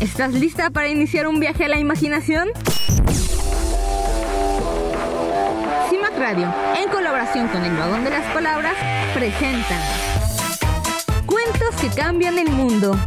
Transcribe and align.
¿Estás 0.00 0.32
lista 0.32 0.70
para 0.70 0.88
iniciar 0.88 1.26
un 1.26 1.40
viaje 1.40 1.66
a 1.66 1.68
la 1.68 1.78
imaginación? 1.78 2.48
CIMAC 5.90 6.18
Radio, 6.18 6.52
en 6.82 6.88
colaboración 6.88 7.48
con 7.48 7.62
el 7.62 7.76
Vagón 7.76 8.04
de 8.04 8.10
las 8.10 8.24
Palabras, 8.32 8.74
presentan 9.12 9.82
Cuentos 11.26 11.74
que 11.82 11.88
cambian 11.88 12.38
el 12.38 12.50
mundo. 12.50 12.98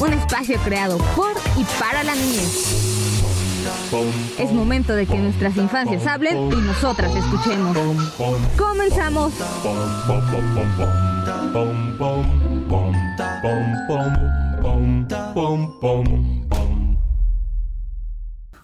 Un 0.00 0.12
espacio 0.12 0.58
creado 0.58 0.98
por 1.16 1.32
y 1.56 1.64
para 1.80 2.04
la 2.04 2.14
niñez. 2.14 2.82
Es 4.38 4.52
momento 4.52 4.94
de 4.94 5.06
que 5.06 5.18
nuestras 5.18 5.56
infancias 5.56 6.06
hablen 6.06 6.52
y 6.52 6.56
nosotras 6.56 7.12
escuchemos. 7.16 7.76
Comenzamos. 8.56 9.32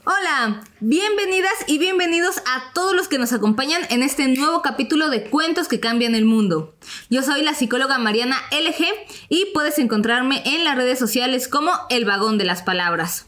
Hola, 0.05 0.63
bienvenidas 0.79 1.53
y 1.67 1.79
bienvenidos 1.79 2.39
a 2.47 2.73
todos 2.73 2.95
los 2.95 3.09
que 3.09 3.19
nos 3.19 3.33
acompañan 3.33 3.83
en 3.91 4.05
este 4.05 4.29
nuevo 4.29 4.63
capítulo 4.63 5.11
de 5.11 5.25
Cuentos 5.25 5.67
que 5.67 5.81
cambian 5.81 6.15
el 6.15 6.25
mundo. 6.25 6.77
Yo 7.11 7.25
soy 7.25 7.43
la 7.43 7.55
psicóloga 7.55 7.99
Mariana 7.99 8.37
LG 8.53 8.85
y 9.29 9.47
puedes 9.53 9.81
encontrarme 9.81 10.43
en 10.47 10.63
las 10.63 10.77
redes 10.77 11.01
sociales 11.01 11.49
como 11.49 11.73
El 11.91 12.05
Vagón 12.05 12.39
de 12.39 12.45
las 12.45 12.63
Palabras. 12.63 13.27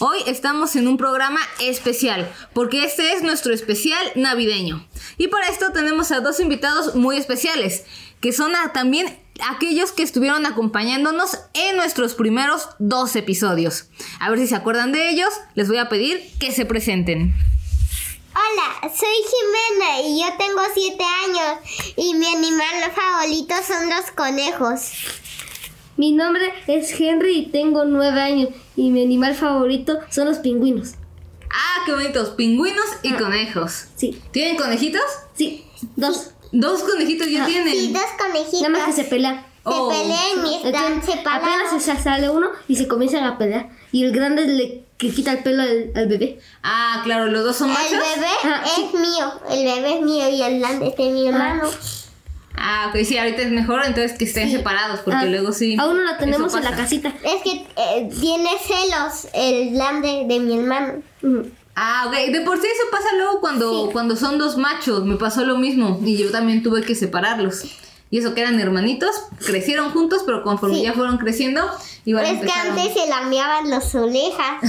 Hoy 0.00 0.18
estamos 0.26 0.74
en 0.74 0.88
un 0.88 0.96
programa 0.96 1.38
especial, 1.60 2.28
porque 2.52 2.84
este 2.84 3.12
es 3.12 3.22
nuestro 3.22 3.54
especial 3.54 4.04
navideño. 4.16 4.84
Y 5.18 5.28
para 5.28 5.48
esto 5.48 5.70
tenemos 5.70 6.10
a 6.10 6.18
dos 6.18 6.40
invitados 6.40 6.96
muy 6.96 7.16
especiales, 7.16 7.84
que 8.20 8.32
son 8.32 8.52
también 8.74 9.20
aquellos 9.46 9.92
que 9.92 10.02
estuvieron 10.02 10.46
acompañándonos 10.46 11.38
en 11.54 11.76
nuestros 11.76 12.14
primeros 12.14 12.68
dos 12.78 13.14
episodios. 13.16 13.86
A 14.20 14.30
ver 14.30 14.38
si 14.38 14.46
se 14.46 14.56
acuerdan 14.56 14.92
de 14.92 15.10
ellos, 15.10 15.30
les 15.54 15.68
voy 15.68 15.78
a 15.78 15.88
pedir 15.88 16.20
que 16.38 16.52
se 16.52 16.64
presenten. 16.64 17.34
Hola, 18.34 18.92
soy 18.94 19.08
Jimena 19.08 20.00
y 20.02 20.20
yo 20.20 20.28
tengo 20.38 20.60
7 20.72 21.04
años 21.26 21.94
y 21.96 22.14
mi 22.14 22.26
animal 22.26 22.92
favorito 22.94 23.54
son 23.66 23.88
los 23.88 24.10
conejos. 24.12 24.92
Mi 25.96 26.12
nombre 26.12 26.52
es 26.68 26.92
Henry 27.00 27.38
y 27.38 27.46
tengo 27.46 27.84
9 27.84 28.20
años 28.20 28.50
y 28.76 28.90
mi 28.90 29.02
animal 29.02 29.34
favorito 29.34 29.98
son 30.10 30.28
los 30.28 30.38
pingüinos. 30.38 30.94
Ah, 31.50 31.82
qué 31.84 31.92
bonitos, 31.92 32.30
pingüinos 32.30 32.86
y 33.02 33.14
conejos. 33.14 33.86
Sí. 33.96 34.22
¿Tienen 34.30 34.56
conejitos? 34.56 35.02
Sí, 35.34 35.64
dos. 35.96 36.34
Dos 36.52 36.82
conejitos 36.82 37.28
ya 37.28 37.46
tienen. 37.46 37.72
Sí, 37.74 37.92
dos 37.92 38.02
conejitos. 38.18 38.62
Nada 38.62 38.68
más 38.78 38.86
que 38.86 38.92
se 38.92 39.04
pelean. 39.04 39.36
Se 39.36 39.44
Oh. 39.70 39.88
pelean 39.90 40.46
y 40.46 40.54
están 40.66 40.92
Entonces, 40.92 41.14
separados. 41.16 41.46
apenas 41.48 41.82
se 41.82 41.96
sale 42.02 42.30
uno 42.30 42.48
y 42.68 42.76
se 42.76 42.88
comienzan 42.88 43.24
a 43.24 43.36
pelear. 43.36 43.68
Y 43.92 44.04
el 44.04 44.12
grande 44.12 44.46
le 44.46 44.84
que 44.96 45.10
quita 45.10 45.30
el 45.32 45.42
pelo 45.44 45.62
al, 45.62 45.92
al 45.94 46.08
bebé. 46.08 46.40
Ah, 46.62 47.02
claro, 47.04 47.26
los 47.26 47.44
dos 47.44 47.56
son 47.56 47.68
El 47.68 47.74
machos. 47.74 47.90
bebé 47.92 48.26
Ah, 48.44 48.64
sí. 48.74 48.82
es 48.92 49.00
mío, 49.00 49.32
el 49.50 49.64
bebé 49.64 49.94
es 49.96 50.02
mío 50.02 50.28
y 50.28 50.42
el 50.42 50.58
grande 50.60 50.88
es 50.88 50.96
de 50.96 51.10
mi 51.10 51.28
hermano. 51.28 51.68
Ah, 52.56 52.90
ok, 52.90 53.04
sí, 53.04 53.16
ahorita 53.16 53.42
es 53.42 53.50
mejor 53.52 53.82
entonces 53.86 54.18
que 54.18 54.24
estén 54.24 54.50
separados, 54.50 55.00
porque 55.00 55.20
Ah, 55.20 55.24
luego 55.26 55.52
sí. 55.52 55.76
Aún 55.78 55.98
no 55.98 56.02
la 56.02 56.18
tenemos 56.18 56.52
en 56.54 56.64
la 56.64 56.72
casita. 56.74 57.12
Es 57.22 57.42
que 57.44 57.64
eh, 57.76 58.08
tiene 58.20 58.50
celos 58.66 59.28
el 59.34 59.74
grande 59.74 60.24
de 60.26 60.40
mi 60.40 60.58
hermano. 60.58 60.94
Ujú. 61.22 61.48
Ah, 61.80 62.04
ok. 62.08 62.32
De 62.32 62.40
por 62.40 62.60
sí 62.60 62.66
eso 62.66 62.82
pasa 62.90 63.06
luego 63.16 63.40
cuando, 63.40 63.86
Sí. 63.86 63.92
cuando 63.92 64.16
son 64.16 64.36
dos 64.38 64.56
machos. 64.56 65.04
Me 65.04 65.14
pasó 65.16 65.44
lo 65.44 65.56
mismo. 65.58 66.00
Y 66.04 66.16
yo 66.16 66.30
también 66.32 66.62
tuve 66.62 66.82
que 66.82 66.94
separarlos. 66.96 67.64
Y 68.10 68.18
eso 68.18 68.34
que 68.34 68.40
eran 68.40 68.58
hermanitos, 68.58 69.10
crecieron 69.46 69.90
juntos, 69.90 70.22
pero 70.26 70.42
conforme 70.42 70.76
Sí. 70.76 70.82
ya 70.82 70.92
fueron 70.94 71.18
creciendo, 71.18 71.70
igual 72.04 72.24
es 72.26 72.40
que 72.40 72.50
antes 72.50 72.94
se 72.94 73.06
lameaban 73.06 73.68
las 73.70 73.94
orejas. 73.94 74.62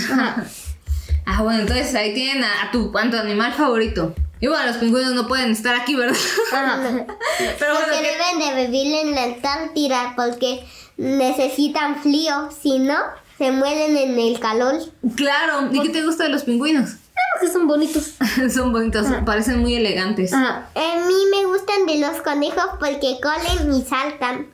Ah, 1.25 1.41
bueno, 1.43 1.61
entonces 1.61 1.93
ahí 1.95 2.13
tienen 2.13 2.43
a, 2.43 2.63
a 2.63 2.71
tu, 2.71 2.91
a 2.97 3.09
tu 3.09 3.17
animal 3.17 3.53
favorito. 3.53 4.13
Y 4.41 4.47
bueno, 4.47 4.65
los 4.67 4.77
pingüinos 4.77 5.13
no 5.13 5.27
pueden 5.27 5.51
estar 5.51 5.75
aquí, 5.75 5.95
¿verdad? 5.95 6.15
pero 6.51 7.73
bueno, 7.73 7.87
porque 7.87 8.01
¿qué- 8.01 8.17
deben 8.39 8.55
de 8.55 8.65
vivir 8.67 8.93
en 8.95 9.15
la 9.15 9.23
Antártida 9.23 10.13
porque 10.15 10.65
necesitan 10.97 12.01
frío, 12.01 12.49
si 12.61 12.79
no, 12.79 12.97
se 13.39 13.51
mueren 13.51 13.97
en 13.97 14.19
el 14.19 14.39
calor. 14.39 14.75
claro. 15.15 15.69
¿Y 15.71 15.81
qué 15.81 15.89
te 15.89 16.03
gusta 16.03 16.25
de 16.25 16.29
los 16.29 16.43
pingüinos? 16.43 16.91
Ah, 17.15 17.39
que 17.41 17.47
son 17.51 17.67
bonitos. 17.67 18.11
son 18.53 18.71
bonitos, 18.71 19.07
parecen 19.25 19.59
muy 19.59 19.73
elegantes. 19.75 20.31
Ajá. 20.33 20.69
A 20.75 21.07
mí 21.07 21.15
me 21.31 21.45
gustan 21.47 21.85
de 21.87 21.97
los 21.97 22.21
conejos 22.21 22.65
porque 22.79 23.17
corren 23.23 23.73
y 23.73 23.81
saltan. 23.81 24.47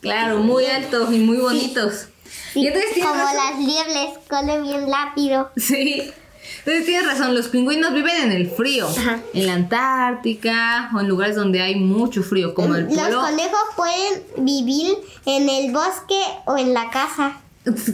Claro, 0.00 0.38
muy 0.38 0.64
altos 0.66 1.12
y 1.12 1.18
muy 1.18 1.36
bonitos. 1.36 2.06
Como 2.54 2.68
razón. 2.70 3.36
las 3.36 3.58
liebres, 3.58 4.18
corren 4.28 4.62
bien 4.62 4.86
rápido. 4.90 5.50
Sí. 5.56 6.10
Entonces 6.58 6.86
tienes 6.86 7.06
razón, 7.06 7.34
los 7.34 7.48
pingüinos 7.48 7.92
viven 7.92 8.16
en 8.24 8.32
el 8.32 8.50
frío, 8.50 8.86
Ajá. 8.88 9.18
en 9.34 9.46
la 9.46 9.54
Antártica 9.54 10.90
o 10.94 11.00
en 11.00 11.08
lugares 11.08 11.34
donde 11.36 11.60
hay 11.60 11.74
mucho 11.76 12.22
frío, 12.22 12.54
como 12.54 12.74
el 12.74 12.86
Los 12.86 12.96
polo. 12.98 13.20
conejos 13.20 13.60
pueden 13.76 14.22
vivir 14.38 14.96
en 15.26 15.48
el 15.48 15.72
bosque 15.72 16.20
o 16.46 16.56
en 16.56 16.72
la 16.74 16.90
casa. 16.90 17.40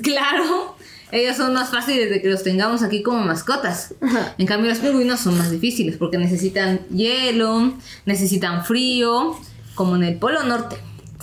Claro, 0.02 0.76
ellos 1.12 1.36
son 1.36 1.54
más 1.54 1.70
fáciles 1.70 2.10
de 2.10 2.20
que 2.22 2.28
los 2.28 2.42
tengamos 2.42 2.82
aquí 2.82 3.02
como 3.02 3.24
mascotas. 3.24 3.94
Ajá. 4.00 4.34
En 4.38 4.46
cambio, 4.46 4.70
los 4.70 4.78
pingüinos 4.78 5.20
son 5.20 5.38
más 5.38 5.50
difíciles 5.50 5.96
porque 5.96 6.18
necesitan 6.18 6.80
hielo, 6.88 7.74
necesitan 8.04 8.64
frío, 8.64 9.38
como 9.74 9.96
en 9.96 10.04
el 10.04 10.16
polo 10.16 10.42
norte. 10.44 10.76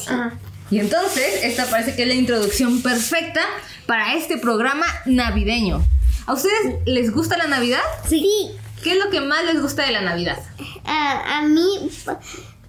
Ajá. 0.08 0.38
Y 0.72 0.80
entonces, 0.80 1.44
esta 1.44 1.66
parece 1.66 1.96
que 1.96 2.04
es 2.04 2.08
la 2.08 2.16
introducción 2.16 2.82
perfecta 2.82 3.42
para 3.86 4.16
este 4.16 4.38
programa 4.38 4.86
navideño. 5.06 5.86
¿A 6.26 6.34
ustedes 6.34 6.76
les 6.86 7.12
gusta 7.12 7.38
la 7.38 7.46
Navidad? 7.46 7.82
Sí. 8.10 8.50
¿Qué 8.84 8.94
es 8.94 9.04
lo 9.04 9.12
que 9.12 9.22
más 9.22 9.46
les 9.46 9.62
gusta 9.62 9.86
de 9.86 9.92
la 9.92 10.02
Navidad? 10.02 10.40
A, 10.86 11.38
a 11.38 11.42
mí, 11.44 11.90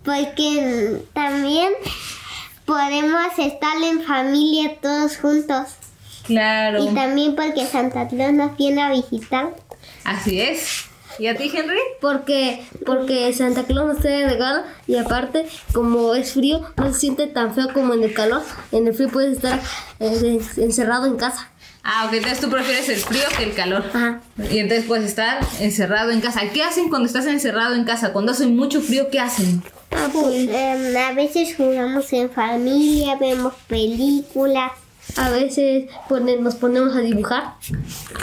porque 0.04 1.02
también 1.14 1.72
podemos 2.66 3.38
estar 3.38 3.82
en 3.82 4.02
familia 4.02 4.76
todos 4.82 5.16
juntos. 5.16 5.68
Claro. 6.24 6.84
Y 6.84 6.94
también 6.94 7.36
porque 7.36 7.64
Santa 7.64 8.08
Claus 8.08 8.32
nos 8.32 8.56
viene 8.56 8.82
a 8.82 8.90
visitar. 8.90 9.54
Así 10.04 10.40
es. 10.40 10.86
¿Y 11.18 11.28
a 11.28 11.36
ti, 11.36 11.50
Henry? 11.54 11.78
Porque, 12.00 12.62
porque 12.84 13.32
Santa 13.32 13.64
Claus 13.64 13.94
nos 13.94 14.02
trae 14.02 14.28
regalo 14.28 14.64
y 14.86 14.96
aparte, 14.96 15.46
como 15.72 16.14
es 16.14 16.32
frío, 16.32 16.60
no 16.76 16.92
se 16.92 17.00
siente 17.00 17.26
tan 17.26 17.54
feo 17.54 17.72
como 17.72 17.94
en 17.94 18.02
el 18.02 18.12
calor. 18.12 18.42
En 18.72 18.86
el 18.86 18.94
frío 18.94 19.08
puedes 19.08 19.36
estar 19.36 19.60
eh, 20.00 20.40
encerrado 20.58 21.06
en 21.06 21.16
casa. 21.16 21.48
Ah, 21.82 22.06
ok, 22.06 22.14
entonces 22.14 22.40
tú 22.40 22.50
prefieres 22.50 22.88
el 22.88 22.96
frío 22.96 23.22
que 23.36 23.44
el 23.44 23.54
calor. 23.54 23.84
Ajá. 23.94 24.20
Y 24.50 24.58
entonces 24.58 24.86
puedes 24.86 25.06
estar 25.06 25.38
encerrado 25.60 26.10
en 26.10 26.20
casa. 26.20 26.40
¿Qué 26.52 26.62
hacen 26.62 26.90
cuando 26.90 27.06
estás 27.06 27.26
encerrado 27.26 27.76
en 27.76 27.84
casa? 27.84 28.12
Cuando 28.12 28.32
hace 28.32 28.46
mucho 28.46 28.80
frío, 28.80 29.08
¿qué 29.08 29.20
hacen? 29.20 29.62
Ah, 29.90 30.08
pues 30.12 30.48
Em, 30.48 30.96
a 30.96 31.12
veces 31.12 31.54
jugamos 31.56 32.12
en 32.12 32.30
familia, 32.30 33.16
vemos 33.16 33.54
películas. 33.68 34.72
a 35.16 35.30
veces 35.30 35.88
pone- 36.08 36.36
nos 36.38 36.56
ponemos 36.56 36.94
a 36.96 37.00
dibujar. 37.00 37.54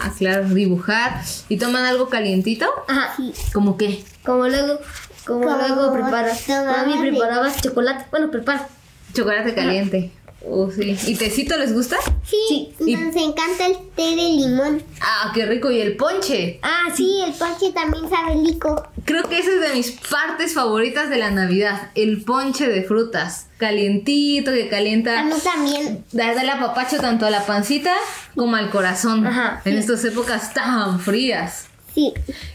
Ah, 0.01 0.11
claro, 0.17 0.49
dibujar. 0.49 1.21
¿Y 1.49 1.57
toman 1.57 1.85
algo 1.85 2.09
calientito? 2.09 2.65
Ajá. 2.87 3.15
¿Cómo 3.53 3.77
qué? 3.77 4.03
Como 4.25 4.47
luego, 4.47 4.79
como 5.25 5.41
Como 5.43 5.57
luego 5.57 5.93
preparas. 5.93 6.47
Mami 6.49 6.99
preparaba 7.09 7.49
chocolate. 7.55 8.05
Bueno, 8.11 8.29
prepara. 8.29 8.67
Chocolate 9.13 9.55
caliente. 9.55 10.11
Oh, 10.45 10.69
sí. 10.69 10.97
¿Y 11.07 11.15
tecito 11.15 11.57
les 11.57 11.73
gusta? 11.73 11.95
Sí, 12.25 12.73
Sí. 12.77 12.95
nos 12.95 13.15
encanta 13.15 13.65
el 13.67 13.77
té 13.95 14.01
de 14.01 14.15
limón. 14.15 14.83
Ah, 15.01 15.31
qué 15.33 15.45
rico. 15.45 15.71
¿Y 15.71 15.79
el 15.79 15.95
ponche? 15.95 16.59
Ah, 16.61 16.87
sí, 16.93 17.21
el 17.25 17.31
ponche 17.33 17.71
también 17.71 18.09
sabe 18.09 18.35
rico. 18.45 18.85
Creo 19.05 19.23
que 19.29 19.39
esa 19.39 19.51
es 19.51 19.61
de 19.61 19.73
mis 19.73 19.91
partes 19.91 20.53
favoritas 20.53 21.09
de 21.09 21.17
la 21.17 21.31
Navidad. 21.31 21.91
El 21.95 22.23
ponche 22.23 22.67
de 22.67 22.83
frutas. 22.83 23.47
Calientito, 23.57 24.51
que 24.51 24.63
A 24.65 24.69
calienta. 24.69 25.23
mí 25.23 25.31
también. 25.43 26.03
Da 26.11 26.31
el 26.33 26.49
apapacho 26.49 26.97
tanto 26.97 27.25
a 27.25 27.29
la 27.29 27.45
pancita 27.45 27.93
como 28.35 28.55
al 28.57 28.69
corazón. 28.69 29.25
Ajá, 29.25 29.61
En 29.63 29.73
sí. 29.73 29.79
estas 29.79 30.03
épocas 30.05 30.53
tan 30.53 30.99
frías. 30.99 31.67
Sí, 31.95 32.11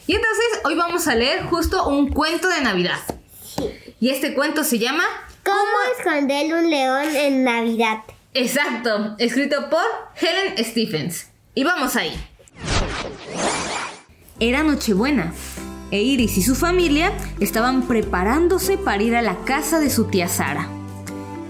Y 0.06 0.14
entonces 0.14 0.44
hoy 0.64 0.74
vamos 0.74 1.06
a 1.08 1.14
leer 1.14 1.44
justo 1.44 1.88
un 1.88 2.08
cuento 2.08 2.48
de 2.48 2.60
Navidad. 2.60 2.98
Y 4.00 4.10
este 4.10 4.34
cuento 4.34 4.62
se 4.64 4.78
llama 4.78 5.04
¿Cómo 5.48 5.96
esconder 5.96 6.54
un 6.54 6.68
león 6.68 7.06
en 7.16 7.42
Navidad? 7.42 8.00
Exacto, 8.34 9.14
escrito 9.16 9.70
por 9.70 9.80
Helen 10.20 10.62
Stephens. 10.62 11.28
Y 11.54 11.64
vamos 11.64 11.96
ahí. 11.96 12.12
Era 14.40 14.62
Nochebuena. 14.62 15.32
E 15.90 16.02
Iris 16.02 16.36
y 16.36 16.42
su 16.42 16.54
familia 16.54 17.14
estaban 17.40 17.88
preparándose 17.88 18.76
para 18.76 19.02
ir 19.02 19.16
a 19.16 19.22
la 19.22 19.42
casa 19.46 19.80
de 19.80 19.88
su 19.88 20.04
tía 20.04 20.28
Sara. 20.28 20.68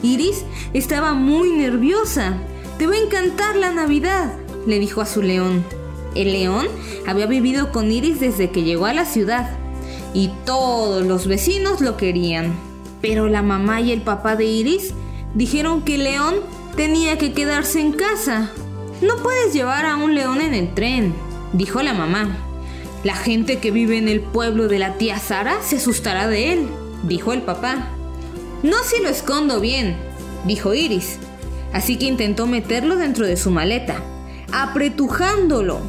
Iris 0.04 0.44
estaba 0.74 1.14
muy 1.14 1.50
nerviosa. 1.54 2.38
Te 2.78 2.86
va 2.86 2.94
a 2.94 2.98
encantar 2.98 3.56
la 3.56 3.72
Navidad, 3.72 4.32
le 4.64 4.78
dijo 4.78 5.00
a 5.00 5.06
su 5.06 5.22
león. 5.22 5.64
El 6.14 6.34
león 6.34 6.68
había 7.08 7.26
vivido 7.26 7.72
con 7.72 7.90
Iris 7.90 8.20
desde 8.20 8.52
que 8.52 8.62
llegó 8.62 8.86
a 8.86 8.94
la 8.94 9.06
ciudad 9.06 9.58
y 10.14 10.30
todos 10.46 11.04
los 11.04 11.26
vecinos 11.26 11.80
lo 11.80 11.96
querían. 11.96 12.67
Pero 13.00 13.28
la 13.28 13.42
mamá 13.42 13.80
y 13.80 13.92
el 13.92 14.02
papá 14.02 14.36
de 14.36 14.44
Iris 14.44 14.92
dijeron 15.34 15.82
que 15.82 15.98
León 15.98 16.36
tenía 16.76 17.18
que 17.18 17.32
quedarse 17.32 17.80
en 17.80 17.92
casa. 17.92 18.50
No 19.00 19.16
puedes 19.22 19.52
llevar 19.52 19.86
a 19.86 19.96
un 19.96 20.14
león 20.14 20.40
en 20.40 20.54
el 20.54 20.74
tren, 20.74 21.14
dijo 21.52 21.82
la 21.82 21.94
mamá. 21.94 22.36
La 23.04 23.14
gente 23.14 23.58
que 23.58 23.70
vive 23.70 23.96
en 23.96 24.08
el 24.08 24.20
pueblo 24.20 24.66
de 24.66 24.80
la 24.80 24.94
tía 24.94 25.18
Sara 25.18 25.62
se 25.62 25.76
asustará 25.76 26.26
de 26.26 26.52
él, 26.52 26.68
dijo 27.04 27.32
el 27.32 27.42
papá. 27.42 27.88
No 28.62 28.76
si 28.84 29.00
lo 29.00 29.08
escondo 29.08 29.60
bien, 29.60 29.96
dijo 30.44 30.74
Iris. 30.74 31.18
Así 31.72 31.96
que 31.96 32.06
intentó 32.06 32.46
meterlo 32.46 32.96
dentro 32.96 33.24
de 33.24 33.36
su 33.36 33.50
maleta, 33.52 34.02
apretujándolo, 34.52 35.80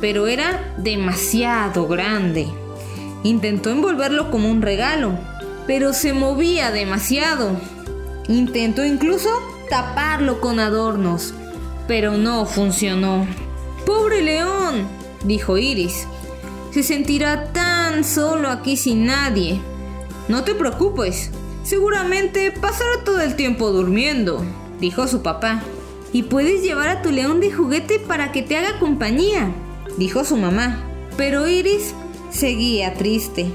pero 0.00 0.28
era 0.28 0.74
demasiado 0.78 1.86
grande. 1.88 2.46
Intentó 3.22 3.70
envolverlo 3.70 4.30
como 4.30 4.50
un 4.50 4.62
regalo, 4.62 5.18
pero 5.66 5.92
se 5.92 6.12
movía 6.12 6.70
demasiado. 6.70 7.60
Intentó 8.28 8.84
incluso 8.84 9.30
taparlo 9.68 10.40
con 10.40 10.60
adornos, 10.60 11.34
pero 11.86 12.16
no 12.16 12.46
funcionó. 12.46 13.26
¡Pobre 13.84 14.22
león! 14.22 14.88
dijo 15.24 15.58
Iris. 15.58 16.06
Se 16.72 16.82
sentirá 16.82 17.52
tan 17.52 18.04
solo 18.04 18.48
aquí 18.48 18.76
sin 18.76 19.06
nadie. 19.06 19.60
No 20.28 20.44
te 20.44 20.54
preocupes, 20.54 21.30
seguramente 21.62 22.52
pasará 22.52 23.04
todo 23.04 23.20
el 23.20 23.36
tiempo 23.36 23.70
durmiendo, 23.70 24.44
dijo 24.80 25.06
su 25.06 25.22
papá. 25.22 25.62
Y 26.12 26.24
puedes 26.24 26.62
llevar 26.62 26.88
a 26.88 27.02
tu 27.02 27.10
león 27.10 27.40
de 27.40 27.52
juguete 27.52 27.98
para 27.98 28.32
que 28.32 28.42
te 28.42 28.56
haga 28.56 28.78
compañía, 28.78 29.52
dijo 29.98 30.24
su 30.24 30.36
mamá. 30.36 30.82
Pero 31.16 31.48
Iris 31.48 31.94
seguía 32.30 32.94
triste. 32.94 33.50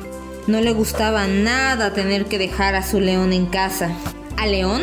No 0.47 0.59
le 0.59 0.73
gustaba 0.73 1.27
nada 1.27 1.93
tener 1.93 2.25
que 2.25 2.39
dejar 2.39 2.75
a 2.75 2.83
su 2.83 2.99
león 2.99 3.31
en 3.31 3.45
casa. 3.45 3.91
A 4.37 4.47
León 4.47 4.81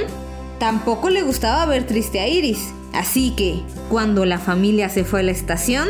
tampoco 0.58 1.10
le 1.10 1.22
gustaba 1.22 1.66
ver 1.66 1.86
triste 1.86 2.20
a 2.20 2.28
Iris. 2.28 2.72
Así 2.92 3.34
que, 3.36 3.62
cuando 3.90 4.24
la 4.24 4.38
familia 4.38 4.88
se 4.88 5.04
fue 5.04 5.20
a 5.20 5.22
la 5.24 5.32
estación, 5.32 5.88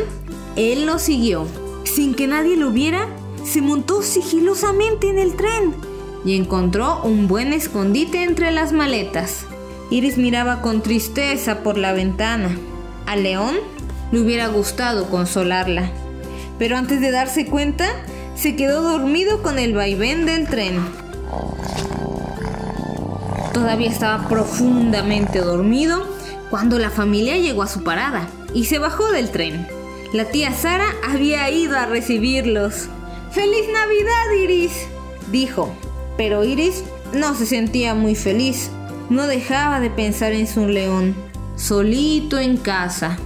él 0.55 0.85
lo 0.85 0.97
siguió. 0.99 1.45
Sin 1.83 2.15
que 2.15 2.27
nadie 2.27 2.57
lo 2.57 2.71
viera, 2.71 3.07
se 3.43 3.61
montó 3.61 4.01
sigilosamente 4.01 5.09
en 5.09 5.19
el 5.19 5.35
tren 5.35 5.73
y 6.25 6.35
encontró 6.35 7.01
un 7.03 7.27
buen 7.27 7.53
escondite 7.53 8.23
entre 8.23 8.51
las 8.51 8.73
maletas. 8.73 9.45
Iris 9.89 10.17
miraba 10.17 10.61
con 10.61 10.81
tristeza 10.81 11.63
por 11.63 11.77
la 11.77 11.93
ventana. 11.93 12.57
A 13.05 13.15
León 13.15 13.55
le 14.11 14.19
hubiera 14.19 14.47
gustado 14.47 15.09
consolarla, 15.09 15.89
pero 16.57 16.77
antes 16.77 17.01
de 17.01 17.11
darse 17.11 17.45
cuenta, 17.45 17.89
se 18.39 18.55
quedó 18.55 18.81
dormido 18.81 19.41
con 19.43 19.59
el 19.59 19.73
vaivén 19.73 20.25
del 20.25 20.47
tren. 20.47 20.79
Todavía 23.53 23.89
estaba 23.89 24.29
profundamente 24.29 25.39
dormido 25.39 26.07
cuando 26.49 26.79
la 26.79 26.89
familia 26.89 27.37
llegó 27.37 27.63
a 27.63 27.67
su 27.67 27.83
parada 27.83 28.29
y 28.53 28.65
se 28.65 28.79
bajó 28.79 29.11
del 29.11 29.29
tren. 29.29 29.67
La 30.13 30.23
tía 30.23 30.53
Sara 30.53 30.87
había 31.05 31.49
ido 31.49 31.77
a 31.77 31.85
recibirlos. 31.85 32.87
¡Feliz 33.31 33.65
Navidad, 33.73 34.31
Iris! 34.41 34.71
dijo. 35.31 35.73
Pero 36.15 36.45
Iris 36.45 36.85
no 37.13 37.35
se 37.35 37.45
sentía 37.45 37.93
muy 37.93 38.15
feliz. 38.15 38.71
No 39.09 39.27
dejaba 39.27 39.81
de 39.81 39.89
pensar 39.89 40.31
en 40.31 40.47
su 40.47 40.65
león, 40.65 41.13
solito 41.57 42.39
en 42.39 42.55
casa. 42.55 43.17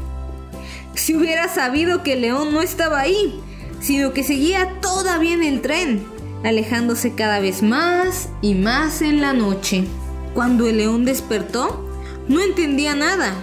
Si 0.95 1.15
hubiera 1.15 1.49
sabido 1.49 2.01
que 2.01 2.13
el 2.13 2.21
león 2.21 2.51
no 2.51 2.61
estaba 2.61 2.99
ahí, 2.99 3.39
sino 3.83 4.13
que 4.13 4.23
seguía 4.23 4.79
todavía 4.79 5.33
en 5.33 5.43
el 5.43 5.61
tren, 5.61 6.05
alejándose 6.45 7.15
cada 7.15 7.39
vez 7.39 7.61
más 7.61 8.29
y 8.41 8.55
más 8.55 9.01
en 9.01 9.19
la 9.19 9.33
noche. 9.33 9.83
Cuando 10.33 10.67
el 10.67 10.77
león 10.77 11.03
despertó, 11.03 11.85
no 12.29 12.39
entendía 12.39 12.95
nada. 12.95 13.33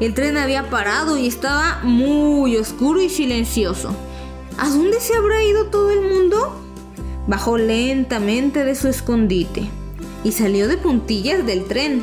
El 0.00 0.14
tren 0.14 0.38
había 0.38 0.70
parado 0.70 1.18
y 1.18 1.26
estaba 1.26 1.80
muy 1.82 2.56
oscuro 2.56 3.02
y 3.02 3.10
silencioso. 3.10 3.94
¿A 4.56 4.70
dónde 4.70 4.98
se 4.98 5.14
habrá 5.14 5.44
ido 5.44 5.66
todo 5.66 5.90
el 5.90 6.00
mundo? 6.00 6.58
Bajó 7.26 7.58
lentamente 7.58 8.64
de 8.64 8.74
su 8.74 8.88
escondite 8.88 9.68
y 10.24 10.32
salió 10.32 10.68
de 10.68 10.78
puntillas 10.78 11.44
del 11.44 11.66
tren. 11.66 12.02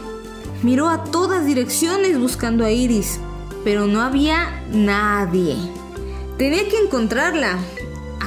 Miró 0.62 0.90
a 0.90 1.06
todas 1.06 1.44
direcciones 1.44 2.20
buscando 2.20 2.66
a 2.66 2.72
Iris, 2.72 3.20
pero 3.64 3.88
no 3.88 4.02
había 4.04 4.64
nadie. 4.72 5.56
Tenía 6.38 6.70
que 6.70 6.78
encontrarla, 6.78 7.58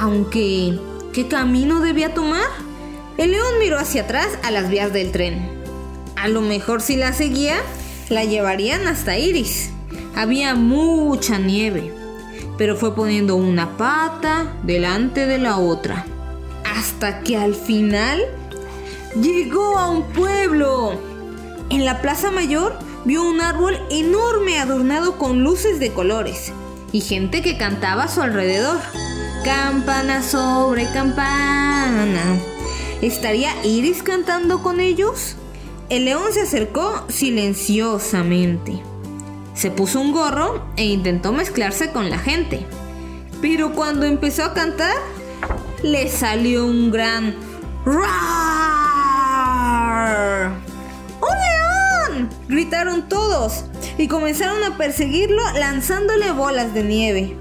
aunque 0.03 0.77
¿qué 1.13 1.29
camino 1.29 1.79
debía 1.79 2.13
tomar? 2.13 2.45
El 3.17 3.31
león 3.31 3.53
miró 3.61 3.79
hacia 3.79 4.01
atrás 4.01 4.27
a 4.43 4.51
las 4.51 4.69
vías 4.69 4.91
del 4.91 5.13
tren. 5.13 5.49
A 6.17 6.27
lo 6.27 6.41
mejor 6.41 6.81
si 6.81 6.97
la 6.97 7.13
seguía, 7.13 7.55
la 8.09 8.25
llevarían 8.25 8.85
hasta 8.85 9.17
Iris. 9.17 9.69
Había 10.13 10.55
mucha 10.55 11.37
nieve, 11.37 11.93
pero 12.57 12.75
fue 12.75 12.93
poniendo 12.93 13.37
una 13.37 13.77
pata 13.77 14.51
delante 14.63 15.25
de 15.25 15.37
la 15.37 15.57
otra, 15.57 16.05
hasta 16.65 17.21
que 17.21 17.37
al 17.37 17.55
final 17.55 18.19
llegó 19.21 19.77
a 19.77 19.89
un 19.89 20.03
pueblo. 20.11 20.99
En 21.69 21.85
la 21.85 22.01
plaza 22.01 22.29
mayor 22.29 22.77
vio 23.05 23.23
un 23.23 23.39
árbol 23.39 23.79
enorme 23.89 24.59
adornado 24.59 25.17
con 25.17 25.45
luces 25.45 25.79
de 25.79 25.93
colores 25.93 26.51
y 26.91 26.99
gente 26.99 27.41
que 27.41 27.57
cantaba 27.57 28.03
a 28.03 28.09
su 28.09 28.21
alrededor. 28.21 28.81
Campana 29.43 30.23
sobre 30.23 30.89
campana. 30.91 32.39
¿Estaría 33.01 33.51
Iris 33.65 34.01
cantando 34.01 34.63
con 34.63 34.79
ellos? 34.79 35.35
El 35.89 36.05
león 36.05 36.31
se 36.31 36.43
acercó 36.43 37.03
silenciosamente. 37.09 38.81
Se 39.53 39.69
puso 39.69 39.99
un 39.99 40.13
gorro 40.13 40.65
e 40.77 40.85
intentó 40.85 41.33
mezclarse 41.33 41.91
con 41.91 42.09
la 42.09 42.19
gente. 42.19 42.65
Pero 43.41 43.73
cuando 43.73 44.05
empezó 44.05 44.45
a 44.45 44.53
cantar, 44.53 44.95
le 45.83 46.07
salió 46.07 46.65
un 46.65 46.89
gran 46.89 47.35
¡Rar! 47.85 48.03
¡Un 51.19 52.15
león! 52.15 52.29
gritaron 52.47 53.09
todos 53.09 53.65
y 53.97 54.07
comenzaron 54.07 54.63
a 54.63 54.77
perseguirlo 54.77 55.41
lanzándole 55.59 56.31
bolas 56.31 56.73
de 56.73 56.83
nieve. 56.85 57.37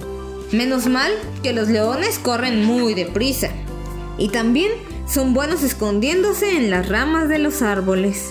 Menos 0.53 0.87
mal 0.87 1.11
que 1.43 1.55
los 1.55 1.69
leones 1.69 2.19
corren 2.19 2.67
muy 2.67 2.93
deprisa 2.93 3.49
y 4.19 4.29
también 4.29 4.71
son 5.09 5.33
buenos 5.33 5.63
escondiéndose 5.63 6.59
en 6.59 6.69
las 6.71 6.91
ramas 6.91 7.31
de 7.31 7.39
los 7.39 7.63
árboles. 7.63 8.31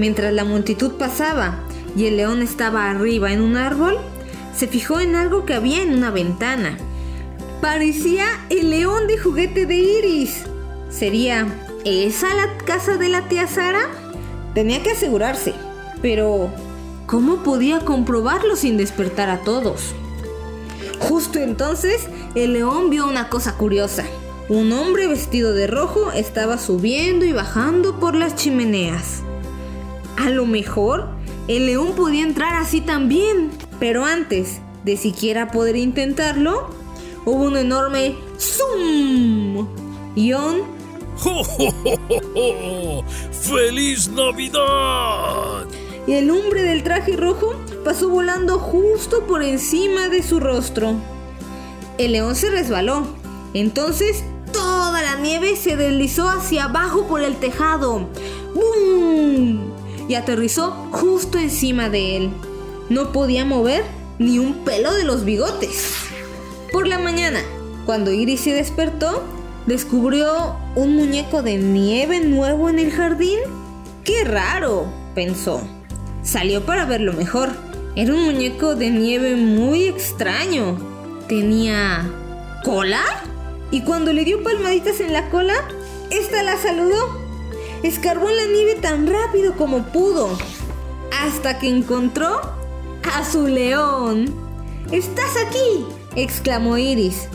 Mientras 0.00 0.32
la 0.32 0.44
multitud 0.44 0.92
pasaba 0.92 1.60
y 1.96 2.06
el 2.06 2.16
león 2.16 2.42
estaba 2.42 2.90
arriba 2.90 3.32
en 3.32 3.40
un 3.40 3.56
árbol, 3.56 3.98
se 4.56 4.66
fijó 4.66 4.98
en 4.98 5.14
algo 5.14 5.46
que 5.46 5.54
había 5.54 5.80
en 5.80 5.94
una 5.94 6.10
ventana. 6.10 6.76
Parecía 7.60 8.26
el 8.50 8.70
león 8.70 9.06
de 9.06 9.18
juguete 9.18 9.64
de 9.64 9.76
Iris. 9.76 10.42
¿Sería 10.90 11.46
esa 11.84 12.34
la 12.34 12.58
casa 12.64 12.96
de 12.96 13.08
la 13.08 13.28
tía 13.28 13.46
Sara? 13.46 13.86
Tenía 14.54 14.82
que 14.82 14.90
asegurarse. 14.90 15.54
Pero, 16.02 16.50
¿cómo 17.06 17.44
podía 17.44 17.78
comprobarlo 17.80 18.56
sin 18.56 18.76
despertar 18.76 19.30
a 19.30 19.42
todos? 19.42 19.94
Justo 21.00 21.38
entonces, 21.38 22.08
el 22.34 22.52
león 22.54 22.90
vio 22.90 23.06
una 23.06 23.28
cosa 23.28 23.54
curiosa. 23.54 24.04
Un 24.48 24.72
hombre 24.72 25.06
vestido 25.06 25.52
de 25.52 25.66
rojo 25.66 26.10
estaba 26.12 26.58
subiendo 26.58 27.24
y 27.24 27.32
bajando 27.32 28.00
por 28.00 28.14
las 28.14 28.34
chimeneas. 28.34 29.22
A 30.16 30.30
lo 30.30 30.46
mejor 30.46 31.08
el 31.48 31.66
león 31.66 31.92
podía 31.94 32.22
entrar 32.22 32.54
así 32.54 32.80
también. 32.80 33.50
Pero 33.78 34.04
antes 34.04 34.60
de 34.84 34.96
siquiera 34.96 35.50
poder 35.50 35.76
intentarlo, 35.76 36.70
hubo 37.24 37.44
un 37.44 37.56
enorme 37.56 38.16
¡Zum! 38.38 39.68
Y 40.16 40.32
un 40.32 40.62
¡Jo, 41.18 41.42
jo, 41.42 41.70
jo, 41.82 41.98
jo, 42.08 42.20
jo! 42.34 43.04
¡Feliz 43.32 44.08
Navidad! 44.08 45.66
Y 46.08 46.14
el 46.14 46.30
hombre 46.30 46.62
del 46.62 46.82
traje 46.82 47.18
rojo 47.18 47.54
pasó 47.84 48.08
volando 48.08 48.58
justo 48.58 49.26
por 49.26 49.42
encima 49.42 50.08
de 50.08 50.22
su 50.22 50.40
rostro. 50.40 50.94
El 51.98 52.12
león 52.12 52.34
se 52.34 52.48
resbaló. 52.48 53.06
Entonces 53.52 54.24
toda 54.50 55.02
la 55.02 55.16
nieve 55.16 55.54
se 55.54 55.76
deslizó 55.76 56.30
hacia 56.30 56.64
abajo 56.64 57.06
por 57.06 57.20
el 57.20 57.36
tejado. 57.36 58.08
¡Bum! 58.54 59.74
Y 60.08 60.14
aterrizó 60.14 60.70
justo 60.92 61.36
encima 61.36 61.90
de 61.90 62.16
él. 62.16 62.30
No 62.88 63.12
podía 63.12 63.44
mover 63.44 63.84
ni 64.18 64.38
un 64.38 64.64
pelo 64.64 64.94
de 64.94 65.04
los 65.04 65.26
bigotes. 65.26 65.92
Por 66.72 66.88
la 66.88 66.98
mañana, 66.98 67.42
cuando 67.84 68.12
Iris 68.12 68.40
se 68.40 68.54
despertó, 68.54 69.22
descubrió 69.66 70.56
un 70.74 70.96
muñeco 70.96 71.42
de 71.42 71.58
nieve 71.58 72.20
nuevo 72.20 72.70
en 72.70 72.78
el 72.78 72.92
jardín. 72.92 73.40
¡Qué 74.04 74.24
raro! 74.24 74.86
pensó. 75.14 75.60
Salió 76.28 76.66
para 76.66 76.84
verlo 76.84 77.14
mejor. 77.14 77.48
Era 77.96 78.12
un 78.12 78.22
muñeco 78.22 78.74
de 78.74 78.90
nieve 78.90 79.34
muy 79.34 79.84
extraño. 79.84 80.76
Tenía 81.26 82.06
cola 82.62 83.02
y 83.70 83.80
cuando 83.80 84.12
le 84.12 84.26
dio 84.26 84.42
palmaditas 84.42 85.00
en 85.00 85.14
la 85.14 85.30
cola, 85.30 85.54
esta 86.10 86.42
la 86.42 86.58
saludó. 86.58 87.16
Escarbó 87.82 88.28
en 88.28 88.36
la 88.36 88.44
nieve 88.44 88.74
tan 88.74 89.06
rápido 89.06 89.56
como 89.56 89.84
pudo, 89.84 90.36
hasta 91.18 91.58
que 91.58 91.70
encontró 91.70 92.42
a 93.16 93.24
su 93.24 93.46
león. 93.46 94.26
¡Estás 94.92 95.30
aquí! 95.46 95.86
exclamó 96.14 96.76
Iris. 96.76 97.26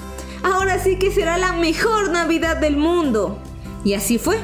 Ahora 0.44 0.78
sí 0.78 1.00
que 1.00 1.10
será 1.10 1.40
la 1.40 1.54
mejor 1.54 2.12
Navidad 2.12 2.58
del 2.58 2.78
mundo. 2.78 3.40
Y 3.84 3.96
así 3.96 4.20
fue. 4.20 4.38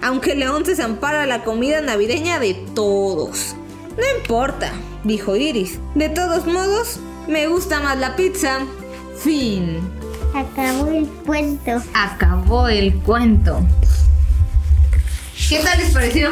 Aunque 0.00 0.32
el 0.32 0.38
león 0.38 0.64
se 0.64 0.74
zampara 0.74 1.26
la 1.26 1.44
comida 1.44 1.82
navideña 1.82 2.38
de 2.38 2.54
todos. 2.74 3.56
No 3.96 4.18
importa, 4.18 4.72
dijo 5.04 5.36
Iris. 5.36 5.78
De 5.94 6.08
todos 6.08 6.46
modos, 6.46 6.98
me 7.28 7.46
gusta 7.46 7.80
más 7.80 7.98
la 7.98 8.16
pizza. 8.16 8.60
Fin. 9.16 9.78
Acabó 10.34 10.88
el 10.88 11.06
cuento. 11.06 11.82
Acabó 11.94 12.68
el 12.68 12.94
cuento. 13.02 13.60
¿Qué 15.48 15.58
tal 15.58 15.78
les 15.78 15.92
pareció? 15.92 16.30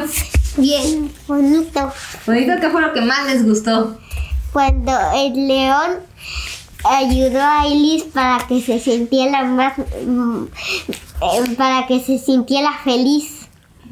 Bien, 0.57 1.13
bonito. 1.29 1.93
Bonito, 2.27 2.53
¿qué 2.61 2.69
fue 2.69 2.81
lo 2.83 2.93
que 2.93 3.01
más 3.01 3.27
les 3.27 3.47
gustó? 3.47 3.97
Cuando 4.53 4.93
el 5.15 5.47
león 5.47 6.01
ayudó 6.85 7.41
a 7.41 7.69
Iris 7.69 8.05
para 8.05 8.45
que 8.49 8.61
se 8.61 8.81
sintiera 8.81 9.45
más. 9.45 9.79
mm, 9.79 10.45
eh, 11.23 11.55
para 11.57 11.87
que 11.87 12.01
se 12.01 12.19
sintiera 12.19 12.73
feliz. 12.83 13.47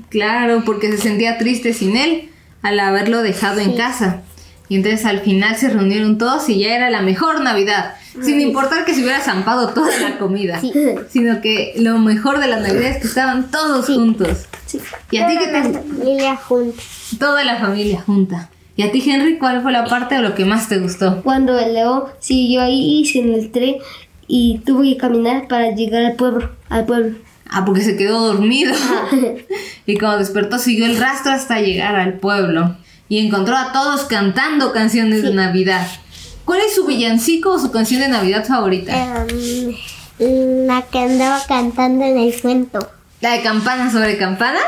Claro, 0.08 0.64
porque 0.66 0.90
se 0.90 0.98
sentía 0.98 1.38
triste 1.38 1.72
sin 1.72 1.96
él 1.96 2.30
al 2.62 2.80
haberlo 2.80 3.22
dejado 3.22 3.60
en 3.60 3.76
casa. 3.76 4.22
Y 4.68 4.76
entonces 4.76 5.04
al 5.04 5.20
final 5.20 5.56
se 5.56 5.68
reunieron 5.68 6.16
todos 6.16 6.48
y 6.48 6.60
ya 6.60 6.76
era 6.76 6.90
la 6.90 7.02
mejor 7.02 7.40
Navidad. 7.40 7.94
Sin 8.22 8.40
importar 8.40 8.84
que 8.84 8.94
se 8.94 9.02
hubiera 9.02 9.20
zampado 9.20 9.70
toda 9.70 9.98
la 10.00 10.18
comida. 10.18 10.60
Sí. 10.60 10.72
Sino 11.10 11.40
que 11.40 11.74
lo 11.78 11.98
mejor 11.98 12.38
de 12.38 12.46
la 12.46 12.60
Navidad 12.60 12.90
es 12.90 12.98
que 12.98 13.08
estaban 13.08 13.50
todos 13.50 13.86
juntos. 13.86 14.46
¿Y 15.10 15.18
a 15.18 15.26
ti 15.26 15.36
qué 15.38 15.46
Toda 15.46 15.62
la 15.62 15.72
te 15.72 15.88
familia 15.88 16.36
junta. 16.36 16.82
Toda 17.18 17.44
la 17.44 17.56
familia 17.58 18.00
junta. 18.00 18.50
¿Y 18.76 18.82
a 18.82 18.92
ti, 18.92 19.02
Henry, 19.04 19.38
cuál 19.38 19.62
fue 19.62 19.72
la 19.72 19.84
parte 19.84 20.16
o 20.18 20.22
lo 20.22 20.34
que 20.34 20.44
más 20.44 20.68
te 20.68 20.78
gustó? 20.78 21.22
Cuando 21.22 21.58
el 21.58 21.74
león 21.74 22.04
siguió 22.20 22.62
ahí 22.62 23.10
en 23.14 23.34
el 23.34 23.50
tren 23.50 23.76
y 24.26 24.60
tuvo 24.64 24.82
que 24.82 24.96
caminar 24.96 25.48
para 25.48 25.74
llegar 25.74 26.04
al 26.04 26.14
pueblo. 26.14 26.50
Al 26.68 26.86
pueblo. 26.86 27.16
Ah, 27.50 27.64
porque 27.64 27.83
se 27.83 27.97
quedó 27.97 28.21
dormido. 28.21 28.75
y 29.87 29.99
cuando 29.99 30.19
despertó 30.19 30.59
siguió 30.59 30.87
el 30.87 30.97
rastro 30.97 31.33
hasta 31.33 31.61
llegar 31.61 31.97
al 31.97 32.14
pueblo. 32.14 32.76
Y 33.09 33.19
encontró 33.26 33.57
a 33.57 33.73
todos 33.73 34.04
cantando 34.04 34.73
canciones 34.73 35.23
de 35.23 35.35
Navidad. 35.35 35.87
¿Cuál 36.45 36.61
es 36.61 36.75
su 36.75 36.87
villancico 36.87 37.50
o 37.50 37.59
su 37.59 37.73
canción 37.73 38.00
de 38.00 38.09
Navidad 38.09 38.47
favorita? 38.47 39.26
Em, 40.19 40.66
la 40.66 40.83
que 40.83 40.99
andaba 41.00 41.40
cantando 41.47 42.04
en 42.04 42.19
el 42.19 42.40
cuento. 42.40 42.88
¿La 43.21 43.33
de 43.33 43.42
campana 43.42 43.90
sobre 43.90 44.16
campana? 44.16 44.61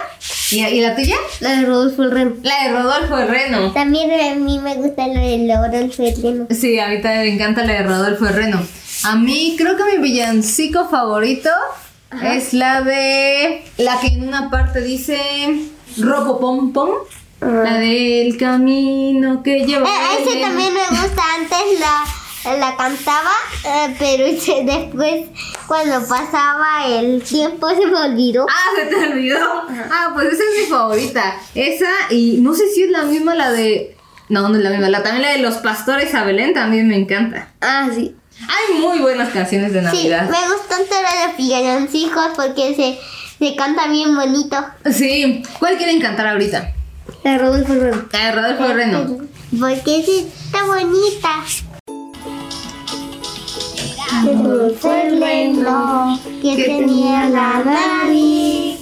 ¿Y, 0.51 0.59
y 0.59 0.81
la 0.81 0.95
tuya? 0.95 1.17
La 1.41 1.57
de 1.57 1.65
Rodolfo 1.65 2.03
el 2.03 2.11
Reno. 2.11 2.35
La 2.43 2.65
de 2.65 2.73
Rodolfo 2.73 3.19
el 3.19 3.29
Reno. 3.29 3.73
También 3.73 4.11
a 4.11 4.35
mí 4.35 4.59
me 4.59 4.75
gusta 4.75 5.07
lo 5.07 5.21
del 5.21 5.49
Rodolfo 5.49 6.03
el 6.03 6.23
Reno. 6.23 6.47
Sí, 6.51 6.79
a 6.79 6.89
mí 6.89 7.01
también 7.01 7.23
me 7.23 7.35
encanta 7.35 7.65
la 7.65 7.75
de 7.75 7.83
Rodolfo 7.85 8.27
el 8.27 8.35
Reno. 8.35 8.61
A 9.05 9.17
mí 9.17 9.55
creo 9.57 9.77
que 9.77 9.85
mi 9.85 10.03
villancico 10.03 10.89
favorito 10.89 11.51
es 12.23 12.53
la 12.53 12.83
de... 12.83 13.65
La 13.79 14.01
que 14.01 14.09
en 14.09 14.29
una 14.29 14.51
parte 14.51 14.81
dice... 14.81 15.21
Ropo 15.99 16.41
pom 16.41 16.73
pom. 16.73 16.91
La 17.41 17.79
del 17.79 18.37
camino 18.37 19.43
que 19.43 19.65
lleva... 19.65 19.87
Eh, 19.87 20.23
ese 20.23 20.41
también 20.41 20.73
me 20.73 20.87
gusta. 20.89 21.23
Antes 21.37 21.81
la, 21.81 22.57
la 22.57 22.77
cantaba, 22.77 23.33
eh, 23.65 23.97
pero 23.99 24.25
después, 24.65 25.27
cuando 25.67 26.07
pasaba 26.07 26.87
el 26.87 27.23
tiempo, 27.23 27.69
se 27.71 27.87
me 27.87 27.99
olvidó. 27.99 28.47
Ah, 28.49 28.71
se 28.77 28.87
te 28.87 29.13
olvidó. 29.13 29.39
Ah, 29.91 30.11
pues 30.15 30.33
esa 30.33 30.43
es 30.45 30.61
mi 30.61 30.67
favorita. 30.67 31.37
Esa 31.55 31.91
y 32.11 32.39
no 32.41 32.55
sé 32.55 32.69
si 32.69 32.85
es 32.85 32.91
la 32.91 33.05
misma 33.05 33.35
la 33.35 33.51
de... 33.51 33.97
No, 34.29 34.49
no 34.49 34.57
es 34.57 34.63
la 34.63 34.71
misma. 34.71 34.89
La, 34.89 35.03
también 35.03 35.23
la 35.23 35.33
de 35.33 35.39
los 35.39 35.57
pastores 35.57 36.15
a 36.15 36.25
Belén 36.25 36.55
también 36.55 36.89
me 36.89 36.97
encanta. 36.97 37.53
Ah, 37.61 37.89
sí. 37.93 38.15
Hay 38.49 38.81
muy 38.81 38.99
buenas 38.99 39.31
canciones 39.31 39.73
de 39.73 39.81
Sí, 39.81 39.85
Navidad. 39.85 40.23
me 40.31 40.55
gustan 40.55 40.81
todas 40.89 41.03
las 41.27 41.37
villancicos 41.37 42.27
porque 42.37 42.75
se, 42.75 42.99
se 43.45 43.57
canta 43.57 43.89
bien 43.89 44.15
bonito. 44.15 44.57
Sí. 44.93 45.43
¿Cuál 45.59 45.77
quieren 45.77 46.01
cantar 46.01 46.27
ahorita? 46.29 46.73
La 47.25 47.33
de 47.33 47.39
Rodolfo 47.39 47.73
el 47.73 47.81
Reno. 47.81 48.05
La 48.13 48.19
de 48.19 48.33
Rodolfo 48.33 48.65
el 48.65 48.75
Reno. 48.75 49.19
Porque 49.61 50.03
sí, 50.05 50.29
está 50.47 50.65
bonita. 50.67 51.45
Rodolfo 54.25 54.93
el 54.93 55.21
Reno, 55.21 56.21
que 56.43 56.57
tenía 56.65 57.29
la 57.29 57.63
nariz 57.65 58.79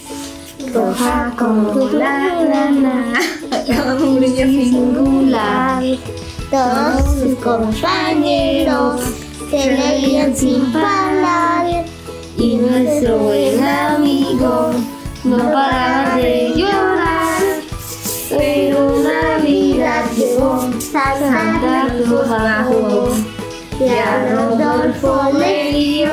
roja 0.72 1.32
como 1.38 1.88
la 1.90 2.42
lana, 2.44 3.04
Un 4.00 4.16
brillo 4.20 4.46
singular. 4.46 5.82
Todos 6.50 7.20
sus 7.20 7.38
compañeros 7.38 9.00
se 9.50 9.76
reían 9.76 10.34
sin 10.34 10.72
parar. 10.72 11.84
Y 12.38 12.56
nuestro 12.56 13.18
buen 13.18 13.62
amigo 13.62 14.70
no 15.24 15.36
paraba 15.52 16.16
de 16.16 16.52
llorar. 16.54 17.42
Pero 18.30 19.02
Navidad 19.02 20.04
llegó, 20.16 20.70
Santa 20.80 21.88
Claus 22.04 22.28
bajó. 22.28 23.08
Y 23.80 23.88
a 23.88 24.34
Rodolfo 24.34 25.38
le 25.38 25.72
dio 25.72 26.10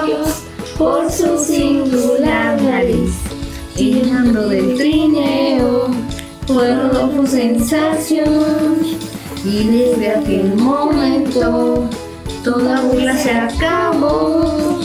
por 0.78 1.12
su 1.12 1.38
singular 1.38 2.60
nariz. 2.62 3.14
Llenando 3.76 4.50
del 4.50 4.76
trineo, 4.76 5.92
fue 6.48 6.76
Rodolfo 6.76 7.28
sensación. 7.28 8.78
Y 9.46 9.64
desde 9.68 10.16
aquel 10.16 10.56
momento, 10.56 11.88
toda 12.48 12.80
burla 12.80 13.18
se 13.18 13.32
acabó. 13.32 14.80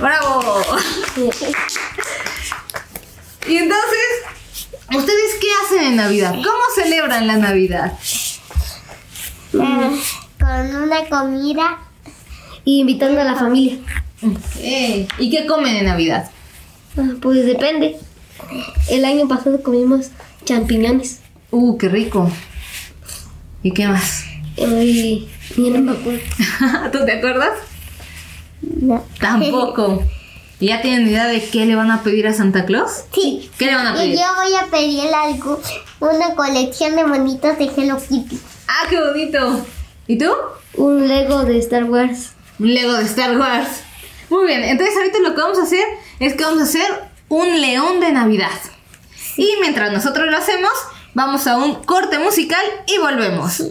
¡Bravo! 0.00 0.62
y 3.48 3.56
entonces, 3.56 4.08
¿ustedes 4.88 5.34
qué 5.40 5.46
hacen 5.64 5.82
en 5.84 5.96
Navidad? 5.96 6.32
¿Cómo 6.32 6.64
celebran 6.74 7.28
la 7.28 7.36
Navidad? 7.36 7.92
Eh, 9.52 10.00
con 10.40 10.76
una 10.76 11.06
comida 11.08 11.78
Y 12.64 12.80
invitando 12.80 13.20
a 13.20 13.24
la 13.24 13.36
familia. 13.36 13.78
¿Y 14.58 15.30
qué 15.30 15.46
comen 15.46 15.76
en 15.76 15.84
Navidad? 15.84 16.30
Ah, 16.98 17.12
Pues 17.22 17.46
depende. 17.46 17.96
El 18.90 19.04
año 19.04 19.28
pasado 19.28 19.62
comimos 19.62 20.08
champiñones. 20.44 21.20
Uh, 21.52 21.78
qué 21.78 21.88
rico. 21.88 22.28
¿Y 23.62 23.72
qué 23.72 23.86
más? 23.88 24.24
Ay, 24.58 25.28
ya 25.56 25.70
no 25.70 25.80
me 25.80 25.92
acuerdo. 25.92 26.20
¿Tú 26.92 27.04
te 27.04 27.12
acuerdas? 27.12 27.50
no. 28.62 29.04
Tampoco. 29.20 30.02
¿Y 30.60 30.66
¿Ya 30.68 30.80
tienen 30.82 31.06
idea 31.08 31.26
de 31.26 31.44
qué 31.50 31.66
le 31.66 31.74
van 31.74 31.90
a 31.90 32.02
pedir 32.02 32.26
a 32.26 32.32
Santa 32.32 32.64
Claus? 32.64 33.04
Sí. 33.14 33.50
¿Qué 33.58 33.66
le 33.66 33.74
van 33.74 33.86
a 33.88 33.92
Y 34.04 34.08
pedir? 34.08 34.18
yo 34.18 34.24
voy 34.34 34.54
a 34.56 34.66
pedir 34.70 35.14
algo, 35.14 35.60
una 36.00 36.34
colección 36.34 36.96
de 36.96 37.04
monitos 37.04 37.58
de 37.58 37.64
Hello 37.76 37.98
Kitty. 37.98 38.38
¡Ah, 38.68 38.86
qué 38.88 38.98
bonito! 39.00 39.66
¿Y 40.06 40.18
tú? 40.18 40.30
Un 40.74 41.08
Lego 41.08 41.44
de 41.44 41.58
Star 41.58 41.84
Wars. 41.84 42.32
Un 42.58 42.72
Lego 42.72 42.92
de 42.94 43.04
Star 43.04 43.36
Wars. 43.38 43.68
Muy 44.30 44.46
bien, 44.46 44.64
entonces 44.64 44.96
ahorita 44.96 45.18
lo 45.20 45.34
que 45.34 45.40
vamos 45.40 45.58
a 45.58 45.62
hacer 45.62 45.84
es 46.20 46.34
que 46.34 46.44
vamos 46.44 46.60
a 46.60 46.64
hacer 46.64 46.86
un 47.28 47.60
león 47.60 48.00
de 48.00 48.12
Navidad. 48.12 48.50
Y 49.36 49.48
mientras 49.60 49.92
nosotros 49.92 50.26
lo 50.30 50.36
hacemos, 50.36 50.72
vamos 51.16 51.46
a 51.46 51.56
un 51.56 51.76
corte 51.76 52.18
musical 52.18 52.64
y 52.86 52.98
volvemos. 52.98 53.62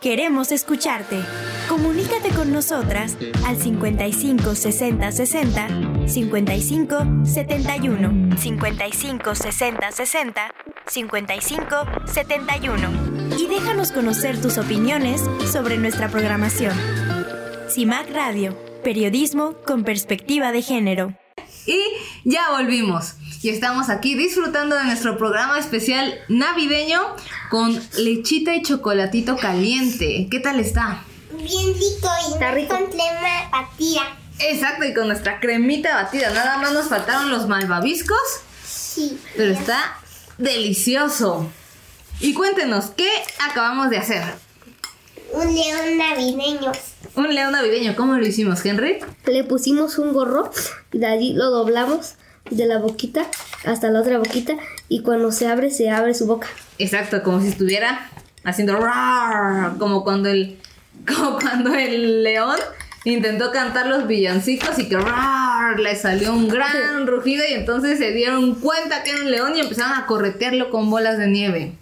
Queremos 0.00 0.50
escucharte. 0.50 1.22
Comunícate 1.68 2.30
con 2.30 2.52
nosotras 2.52 3.16
al 3.46 3.56
55 3.56 4.56
60 4.56 5.12
60 5.12 5.68
55 6.08 6.98
71 7.24 8.36
55 8.36 9.34
60 9.36 9.92
60 9.92 10.54
55 10.88 11.76
71 12.06 13.38
y 13.38 13.46
déjanos 13.46 13.92
conocer 13.92 14.40
tus 14.40 14.58
opiniones 14.58 15.22
sobre 15.52 15.78
nuestra 15.78 16.08
programación. 16.08 16.76
CIMAC 17.70 18.10
Radio, 18.10 18.58
periodismo 18.82 19.54
con 19.64 19.84
perspectiva 19.84 20.50
de 20.50 20.62
género. 20.62 21.14
Y 21.66 21.80
ya 22.24 22.50
volvimos. 22.50 23.14
Y 23.42 23.50
estamos 23.50 23.90
aquí 23.90 24.16
disfrutando 24.16 24.76
de 24.76 24.84
nuestro 24.84 25.16
programa 25.16 25.58
especial 25.58 26.14
navideño 26.28 27.00
con 27.52 27.78
lechita 27.98 28.54
y 28.54 28.62
chocolatito 28.62 29.36
caliente. 29.36 30.26
¿Qué 30.30 30.40
tal 30.40 30.58
está? 30.58 31.04
Bien 31.36 31.74
rico 31.74 32.08
y 32.30 32.32
Está 32.32 32.50
rico. 32.52 32.74
con 32.74 32.86
crema 32.86 33.50
batida. 33.52 34.00
Exacto, 34.38 34.86
y 34.86 34.94
con 34.94 35.06
nuestra 35.08 35.38
cremita 35.38 36.02
batida. 36.02 36.30
Nada 36.30 36.56
más 36.56 36.72
nos 36.72 36.88
faltaron 36.88 37.30
los 37.30 37.48
malvaviscos, 37.48 38.16
Sí. 38.66 39.20
pero 39.36 39.52
está 39.52 39.98
delicioso. 40.38 41.46
Y 42.20 42.32
cuéntenos, 42.32 42.86
¿qué 42.96 43.10
acabamos 43.50 43.90
de 43.90 43.98
hacer? 43.98 44.22
Un 45.34 45.54
león 45.54 45.98
navideño. 45.98 46.72
Un 47.16 47.34
león 47.34 47.52
navideño, 47.52 47.94
¿cómo 47.96 48.14
lo 48.14 48.26
hicimos, 48.26 48.64
Henry? 48.64 49.00
Le 49.26 49.44
pusimos 49.44 49.98
un 49.98 50.14
gorro 50.14 50.50
y 50.90 50.98
de 51.00 51.06
allí 51.06 51.32
lo 51.34 51.50
doblamos 51.50 52.14
de 52.50 52.64
la 52.64 52.78
boquita 52.78 53.26
hasta 53.66 53.90
la 53.90 54.00
otra 54.00 54.16
boquita 54.16 54.54
y 54.92 55.00
cuando 55.00 55.32
se 55.32 55.46
abre, 55.46 55.70
se 55.70 55.88
abre 55.88 56.12
su 56.12 56.26
boca. 56.26 56.48
Exacto, 56.76 57.22
como 57.22 57.40
si 57.40 57.48
estuviera 57.48 58.10
haciendo 58.44 58.76
rar, 58.76 59.78
como 59.78 60.04
cuando 60.04 60.28
el 60.28 60.58
como 61.06 61.38
cuando 61.38 61.74
el 61.74 62.22
león 62.22 62.58
intentó 63.04 63.50
cantar 63.52 63.86
los 63.86 64.06
villancicos 64.06 64.78
y 64.78 64.90
que 64.90 64.98
rar, 64.98 65.80
le 65.80 65.96
salió 65.96 66.34
un 66.34 66.46
gran 66.46 67.06
rugido 67.06 67.42
y 67.48 67.54
entonces 67.54 67.98
se 67.98 68.12
dieron 68.12 68.56
cuenta 68.56 69.02
que 69.02 69.12
era 69.12 69.22
un 69.22 69.30
león 69.30 69.56
y 69.56 69.60
empezaron 69.60 69.94
a 69.94 70.04
corretearlo 70.04 70.68
con 70.68 70.90
bolas 70.90 71.16
de 71.16 71.28
nieve. 71.28 71.72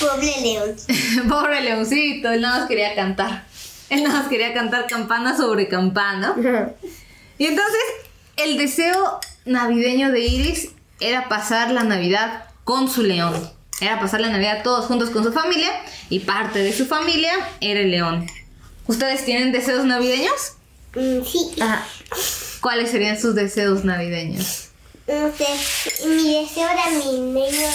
Pobre 0.00 0.40
león. 0.40 0.76
Pobre 1.28 1.60
leoncito, 1.60 2.30
él 2.30 2.40
nada 2.40 2.60
más 2.60 2.68
quería 2.68 2.94
cantar. 2.94 3.44
Él 3.90 4.04
nada 4.04 4.20
más 4.20 4.28
quería 4.28 4.54
cantar 4.54 4.86
campana 4.86 5.36
sobre 5.36 5.68
campana. 5.68 6.34
Y 7.36 7.44
entonces, 7.44 7.82
el 8.38 8.56
deseo 8.56 9.20
navideño 9.44 10.10
de 10.12 10.20
Iris 10.20 10.70
era 11.00 11.28
pasar 11.28 11.70
la 11.70 11.82
Navidad 11.84 12.44
con 12.64 12.88
su 12.90 13.02
león. 13.02 13.34
Era 13.80 13.98
pasar 13.98 14.20
la 14.20 14.28
Navidad 14.28 14.62
todos 14.62 14.86
juntos 14.86 15.10
con 15.10 15.24
su 15.24 15.32
familia 15.32 15.70
y 16.10 16.20
parte 16.20 16.58
de 16.58 16.72
su 16.72 16.86
familia 16.86 17.32
era 17.60 17.80
el 17.80 17.90
león. 17.90 18.26
¿Ustedes 18.86 19.24
tienen 19.24 19.52
deseos 19.52 19.84
navideños? 19.84 20.52
Mm, 20.94 21.24
sí. 21.24 21.50
¿Cuáles 22.60 22.90
serían 22.90 23.18
sus 23.18 23.34
deseos 23.34 23.84
navideños? 23.84 24.68
No 25.06 25.30
sé, 25.32 26.06
mi 26.06 26.34
deseo 26.42 26.68
navideño 26.74 27.66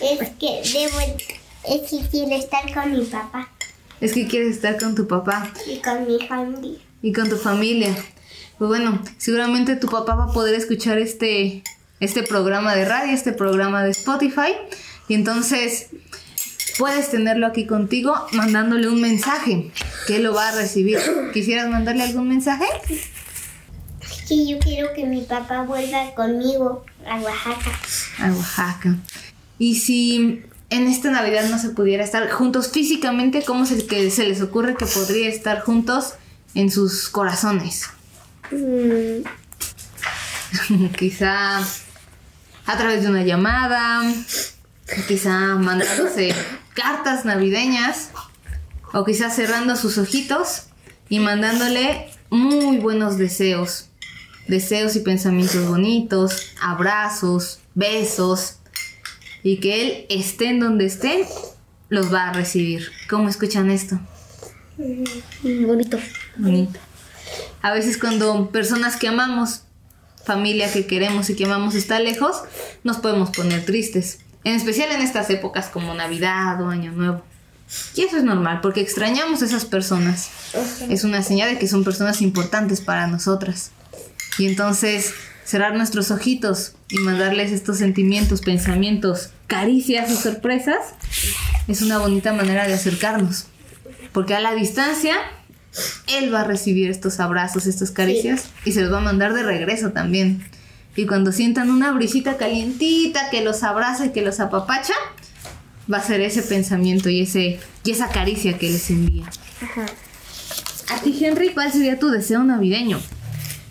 es 0.00 0.28
que 0.40 0.62
debo, 0.72 0.98
es 1.64 1.90
que 1.90 2.08
quiero 2.10 2.34
estar 2.34 2.72
con 2.72 2.92
mi 2.92 3.04
papá 3.04 3.48
Es 4.00 4.12
que 4.12 4.26
quieres 4.26 4.56
estar 4.56 4.78
con 4.78 4.94
tu 4.94 5.06
papá 5.06 5.52
y 5.66 5.76
con 5.78 6.06
mi 6.06 6.26
familia. 6.26 6.78
y 7.02 7.12
con 7.12 7.28
tu 7.28 7.36
familia. 7.36 7.94
Pues 8.58 8.68
bueno, 8.68 9.02
seguramente 9.18 9.76
tu 9.76 9.88
papá 9.88 10.14
va 10.14 10.24
a 10.24 10.32
poder 10.32 10.54
escuchar 10.54 10.98
este, 10.98 11.62
este 12.00 12.22
programa 12.22 12.74
de 12.74 12.84
radio, 12.84 13.12
este 13.12 13.32
programa 13.32 13.84
de 13.84 13.90
Spotify. 13.90 14.52
Y 15.08 15.14
entonces 15.14 15.88
puedes 16.78 17.10
tenerlo 17.10 17.46
aquí 17.46 17.66
contigo 17.66 18.14
mandándole 18.32 18.88
un 18.88 19.00
mensaje 19.00 19.70
que 20.06 20.18
lo 20.18 20.34
va 20.34 20.48
a 20.48 20.52
recibir. 20.52 20.98
¿Quisieras 21.32 21.68
mandarle 21.68 22.04
algún 22.04 22.28
mensaje? 22.28 22.64
Es 22.88 24.22
que 24.28 24.46
yo 24.46 24.58
quiero 24.58 24.92
que 24.94 25.04
mi 25.04 25.22
papá 25.22 25.62
vuelva 25.62 26.14
conmigo 26.14 26.84
a 27.06 27.20
Oaxaca. 27.20 27.70
A 28.18 28.32
Oaxaca. 28.32 28.96
Y 29.58 29.76
si 29.76 30.42
en 30.70 30.86
esta 30.86 31.10
Navidad 31.10 31.48
no 31.50 31.58
se 31.58 31.70
pudiera 31.70 32.02
estar 32.02 32.30
juntos 32.30 32.70
físicamente, 32.70 33.42
¿cómo 33.42 33.66
se, 33.66 33.86
que 33.86 34.10
se 34.10 34.24
les 34.24 34.40
ocurre 34.40 34.76
que 34.76 34.86
podría 34.86 35.28
estar 35.28 35.60
juntos 35.60 36.14
en 36.54 36.70
sus 36.70 37.08
corazones? 37.08 37.90
Mm, 38.50 39.24
quizá 40.98 41.60
a 42.70 42.76
través 42.76 43.02
de 43.02 43.08
una 43.08 43.24
llamada, 43.24 44.00
quizá 45.08 45.56
mandándose 45.56 46.32
cartas 46.72 47.24
navideñas, 47.24 48.10
o 48.92 49.04
quizá 49.04 49.28
cerrando 49.28 49.74
sus 49.74 49.98
ojitos 49.98 50.66
y 51.08 51.18
mandándole 51.18 52.08
muy 52.30 52.78
buenos 52.78 53.18
deseos. 53.18 53.88
Deseos 54.46 54.94
y 54.94 55.00
pensamientos 55.00 55.66
bonitos, 55.66 56.52
abrazos, 56.60 57.58
besos, 57.74 58.56
y 59.42 59.58
que 59.58 59.82
él 59.82 60.06
esté 60.08 60.50
en 60.50 60.60
donde 60.60 60.86
esté, 60.86 61.26
los 61.88 62.12
va 62.12 62.28
a 62.28 62.32
recibir. 62.32 62.92
¿Cómo 63.08 63.28
escuchan 63.28 63.68
esto? 63.70 63.98
bonito. 64.76 65.98
Bonito. 66.36 66.78
A 67.62 67.72
veces 67.72 67.98
cuando 67.98 68.50
personas 68.50 68.96
que 68.96 69.08
amamos, 69.08 69.62
familia 70.24 70.72
que 70.72 70.86
queremos 70.86 71.30
y 71.30 71.36
que 71.36 71.44
amamos 71.44 71.74
está 71.74 71.98
lejos, 72.00 72.42
nos 72.84 72.98
podemos 72.98 73.30
poner 73.30 73.64
tristes. 73.64 74.20
En 74.44 74.54
especial 74.54 74.90
en 74.92 75.02
estas 75.02 75.28
épocas 75.30 75.68
como 75.68 75.94
Navidad 75.94 76.60
o 76.62 76.68
Año 76.68 76.92
Nuevo. 76.92 77.22
Y 77.94 78.02
eso 78.02 78.16
es 78.16 78.24
normal 78.24 78.60
porque 78.60 78.80
extrañamos 78.80 79.42
a 79.42 79.44
esas 79.44 79.64
personas. 79.64 80.30
Es 80.88 81.04
una 81.04 81.22
señal 81.22 81.50
de 81.50 81.58
que 81.58 81.68
son 81.68 81.84
personas 81.84 82.20
importantes 82.22 82.80
para 82.80 83.06
nosotras. 83.06 83.70
Y 84.38 84.46
entonces 84.46 85.12
cerrar 85.44 85.74
nuestros 85.74 86.10
ojitos 86.10 86.74
y 86.88 86.98
mandarles 86.98 87.52
estos 87.52 87.78
sentimientos, 87.78 88.40
pensamientos, 88.40 89.30
caricias 89.46 90.10
o 90.10 90.16
sorpresas 90.16 90.94
es 91.68 91.82
una 91.82 91.98
bonita 91.98 92.32
manera 92.32 92.66
de 92.66 92.74
acercarnos. 92.74 93.46
Porque 94.12 94.34
a 94.34 94.40
la 94.40 94.54
distancia, 94.54 95.16
él 96.08 96.32
va 96.32 96.40
a 96.40 96.44
recibir 96.44 96.90
estos 96.90 97.20
abrazos, 97.20 97.66
estas 97.66 97.90
caricias 97.90 98.46
y 98.64 98.72
se 98.72 98.82
los 98.82 98.92
va 98.92 98.98
a 98.98 99.02
mandar 99.02 99.34
de 99.34 99.42
regreso 99.42 99.90
también. 99.90 100.44
Y 100.96 101.06
cuando 101.06 101.32
sientan 101.32 101.70
una 101.70 101.92
brisita 101.92 102.36
calientita 102.36 103.30
que 103.30 103.42
los 103.42 103.62
abraza 103.62 104.06
y 104.06 104.10
que 104.10 104.22
los 104.22 104.40
apapacha, 104.40 104.94
va 105.92 105.98
a 105.98 106.02
ser 106.02 106.20
ese 106.20 106.42
pensamiento 106.42 107.08
y, 107.08 107.20
ese, 107.20 107.60
y 107.84 107.90
esa 107.90 108.08
caricia 108.08 108.58
que 108.58 108.70
les 108.70 108.90
envía. 108.90 109.30
A 110.88 111.00
ti, 111.00 111.16
Henry, 111.24 111.50
¿cuál 111.50 111.72
sería 111.72 111.98
tu 111.98 112.10
deseo 112.10 112.42
navideño? 112.42 113.00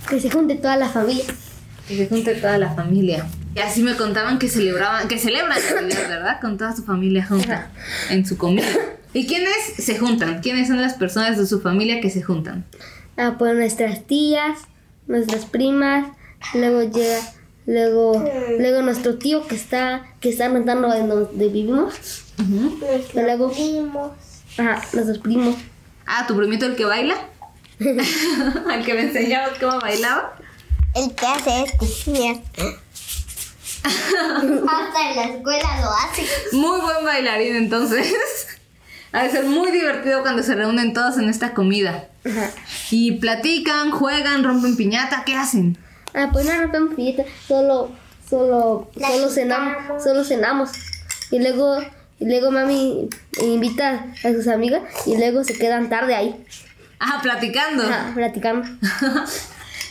Que 0.09 0.19
se 0.19 0.31
junte 0.31 0.55
toda 0.55 0.77
la 0.77 0.89
familia. 0.89 1.25
Que 1.87 1.97
se 1.97 2.07
junte 2.07 2.35
toda 2.35 2.57
la 2.57 2.73
familia. 2.73 3.27
Y 3.55 3.59
así 3.59 3.81
me 3.83 3.95
contaban 3.95 4.37
que 4.39 4.47
celebraban, 4.47 5.07
que 5.07 5.17
celebran 5.17 5.57
Navidad, 5.75 6.07
¿verdad? 6.07 6.39
Con 6.41 6.57
toda 6.57 6.75
su 6.75 6.83
familia 6.83 7.25
junta 7.25 7.69
en 8.09 8.25
su 8.25 8.37
comida. 8.37 8.67
¿Y 9.13 9.25
quiénes 9.25 9.55
se 9.77 9.97
juntan? 9.97 10.39
¿Quiénes 10.41 10.67
son 10.67 10.81
las 10.81 10.93
personas 10.93 11.37
de 11.37 11.47
su 11.47 11.59
familia 11.61 11.99
que 11.99 12.09
se 12.11 12.21
juntan? 12.21 12.65
Ah, 13.17 13.35
pues 13.39 13.55
nuestras 13.55 14.05
tías, 14.05 14.59
nuestras 15.07 15.45
primas, 15.45 16.07
luego 16.53 16.83
llega, 16.83 17.19
luego, 17.65 18.23
luego 18.59 18.81
nuestro 18.83 19.17
tío 19.17 19.45
que 19.47 19.55
está, 19.55 20.05
que 20.19 20.29
está 20.29 20.47
rentando 20.47 20.93
en 20.93 21.09
donde 21.09 21.47
vivimos, 21.49 22.25
Nuestros 22.37 23.13
Luego- 23.15 23.51
primos. 23.51 24.11
ajá, 24.57 24.81
nuestros 24.93 25.17
primos, 25.17 25.55
Ah, 26.05 26.25
tu 26.27 26.35
primito 26.37 26.65
el 26.65 26.75
que 26.75 26.85
baila. 26.85 27.15
Al 27.79 28.85
que 28.85 28.93
me 28.93 29.01
enseñaba 29.01 29.49
cómo 29.59 29.79
bailaba. 29.79 30.35
El 30.95 31.13
que 31.13 31.25
hace 31.25 31.63
esto. 31.63 31.85
Hasta 33.83 35.09
en 35.09 35.15
la 35.15 35.23
escuela 35.35 35.81
lo 35.81 35.89
hace. 35.91 36.25
Muy 36.51 36.79
buen 36.81 37.05
bailarín 37.05 37.55
entonces. 37.55 38.47
Ha 39.11 39.23
de 39.23 39.31
ser 39.31 39.45
muy 39.45 39.71
divertido 39.71 40.21
cuando 40.21 40.43
se 40.43 40.53
reúnen 40.55 40.93
todos 40.93 41.17
en 41.17 41.29
esta 41.29 41.53
comida. 41.53 42.05
ajá. 42.25 42.51
Y 42.91 43.13
platican, 43.13 43.91
juegan, 43.91 44.43
rompen 44.43 44.75
piñata, 44.77 45.23
¿qué 45.25 45.35
hacen? 45.35 45.77
Ah, 46.13 46.29
pues 46.31 46.45
no 46.45 46.55
rompemos 46.59 46.93
piñata, 46.95 47.23
solo, 47.47 47.91
solo, 48.29 48.89
La 48.95 49.07
solo 49.09 49.29
cenamos, 49.29 50.03
solo 50.03 50.23
cenamos. 50.23 50.69
Y 51.31 51.39
luego, 51.39 51.79
y 52.19 52.25
luego 52.25 52.51
mami 52.51 53.09
invita 53.41 54.05
a 54.23 54.31
sus 54.31 54.47
amigas 54.47 54.81
y 55.05 55.17
luego 55.17 55.43
se 55.43 55.53
quedan 55.57 55.89
tarde 55.89 56.15
ahí, 56.15 56.45
Ah, 56.99 57.19
platicando. 57.23 57.83
ajá, 57.83 58.11
platicando. 58.13 58.67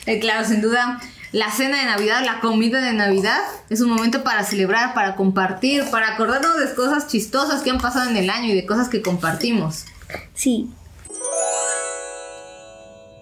Eh, 0.07 0.21
claro, 0.21 0.47
sin 0.49 0.63
duda. 0.63 0.99
La 1.33 1.51
cena 1.51 1.81
de 1.81 1.85
Navidad, 1.85 2.25
la 2.25 2.41
comida 2.41 2.81
de 2.81 2.93
Navidad, 2.93 3.41
es 3.69 3.81
un 3.81 3.91
momento 3.91 4.25
para 4.25 4.45
celebrar, 4.45 4.95
para 4.95 5.15
compartir, 5.15 5.85
para 5.91 6.15
acordarnos 6.15 6.59
de 6.59 6.75
cosas 6.75 7.07
chistosas 7.07 7.63
que 7.63 7.71
han 7.71 7.81
pasado 7.81 8.09
en 8.09 8.17
el 8.17 8.31
año 8.31 8.49
y 8.49 8.55
de 8.55 8.67
cosas 8.67 8.89
que 8.89 9.03
compartimos. 9.03 9.85
Sí. 10.35 10.71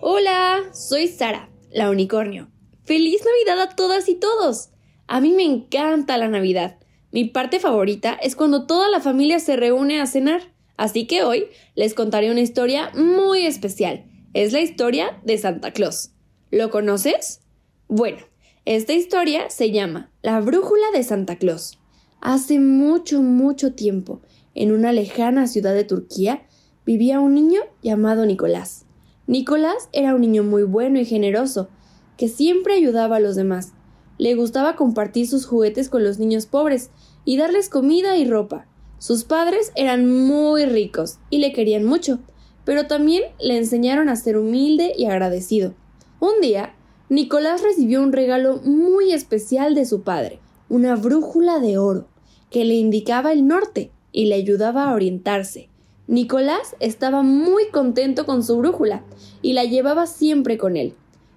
Hola, 0.00 0.62
soy 0.72 1.08
Sara, 1.08 1.48
la 1.72 1.90
unicornio. 1.90 2.48
¡Feliz 2.84 3.22
Navidad 3.24 3.64
a 3.64 3.74
todas 3.74 4.08
y 4.08 4.14
todos! 4.14 4.68
A 5.08 5.20
mí 5.20 5.32
me 5.32 5.44
encanta 5.44 6.18
la 6.18 6.28
Navidad. 6.28 6.78
Mi 7.10 7.24
parte 7.24 7.58
favorita 7.58 8.12
es 8.14 8.36
cuando 8.36 8.66
toda 8.66 8.88
la 8.88 9.00
familia 9.00 9.40
se 9.40 9.56
reúne 9.56 10.00
a 10.00 10.06
cenar. 10.06 10.42
Así 10.76 11.06
que 11.06 11.24
hoy 11.24 11.46
les 11.74 11.94
contaré 11.94 12.30
una 12.30 12.40
historia 12.40 12.90
muy 12.94 13.46
especial. 13.46 14.04
Es 14.34 14.52
la 14.52 14.60
historia 14.60 15.18
de 15.24 15.38
Santa 15.38 15.72
Claus. 15.72 16.10
¿Lo 16.50 16.70
conoces? 16.70 17.40
Bueno, 17.88 18.18
esta 18.64 18.94
historia 18.94 19.48
se 19.48 19.70
llama 19.70 20.10
La 20.20 20.40
Brújula 20.40 20.86
de 20.92 21.04
Santa 21.04 21.36
Claus. 21.36 21.78
Hace 22.20 22.58
mucho, 22.58 23.22
mucho 23.22 23.74
tiempo, 23.74 24.22
en 24.56 24.72
una 24.72 24.90
lejana 24.90 25.46
ciudad 25.46 25.72
de 25.72 25.84
Turquía, 25.84 26.48
vivía 26.84 27.20
un 27.20 27.34
niño 27.34 27.60
llamado 27.84 28.26
Nicolás. 28.26 28.86
Nicolás 29.28 29.88
era 29.92 30.16
un 30.16 30.22
niño 30.22 30.42
muy 30.42 30.64
bueno 30.64 30.98
y 30.98 31.04
generoso, 31.04 31.68
que 32.16 32.26
siempre 32.26 32.74
ayudaba 32.74 33.16
a 33.16 33.20
los 33.20 33.36
demás. 33.36 33.72
Le 34.18 34.34
gustaba 34.34 34.74
compartir 34.74 35.28
sus 35.28 35.46
juguetes 35.46 35.88
con 35.88 36.02
los 36.02 36.18
niños 36.18 36.46
pobres 36.46 36.90
y 37.24 37.36
darles 37.36 37.68
comida 37.68 38.16
y 38.16 38.24
ropa. 38.24 38.66
Sus 38.98 39.22
padres 39.22 39.70
eran 39.76 40.10
muy 40.10 40.64
ricos 40.64 41.18
y 41.30 41.38
le 41.38 41.52
querían 41.52 41.84
mucho, 41.84 42.18
pero 42.64 42.88
también 42.88 43.22
le 43.38 43.58
enseñaron 43.58 44.08
a 44.08 44.16
ser 44.16 44.36
humilde 44.36 44.92
y 44.96 45.04
agradecido. 45.04 45.74
Un 46.18 46.40
día, 46.40 46.74
Nicolás 47.08 47.62
recibió 47.62 48.02
un 48.02 48.12
regalo 48.12 48.60
muy 48.64 49.12
especial 49.12 49.76
de 49.76 49.86
su 49.86 50.02
padre, 50.02 50.40
una 50.68 50.96
brújula 50.96 51.60
de 51.60 51.78
oro, 51.78 52.08
que 52.50 52.64
le 52.64 52.74
indicaba 52.74 53.32
el 53.32 53.46
norte 53.46 53.92
y 54.10 54.26
le 54.26 54.34
ayudaba 54.34 54.84
a 54.90 54.94
orientarse. 54.94 55.68
Nicolás 56.08 56.74
estaba 56.80 57.22
muy 57.22 57.68
contento 57.68 58.26
con 58.26 58.42
su 58.42 58.56
brújula 58.58 59.04
y 59.40 59.52
la 59.52 59.64
llevaba 59.64 60.06
siempre 60.06 60.58
con 60.58 60.76
él. 60.76 60.94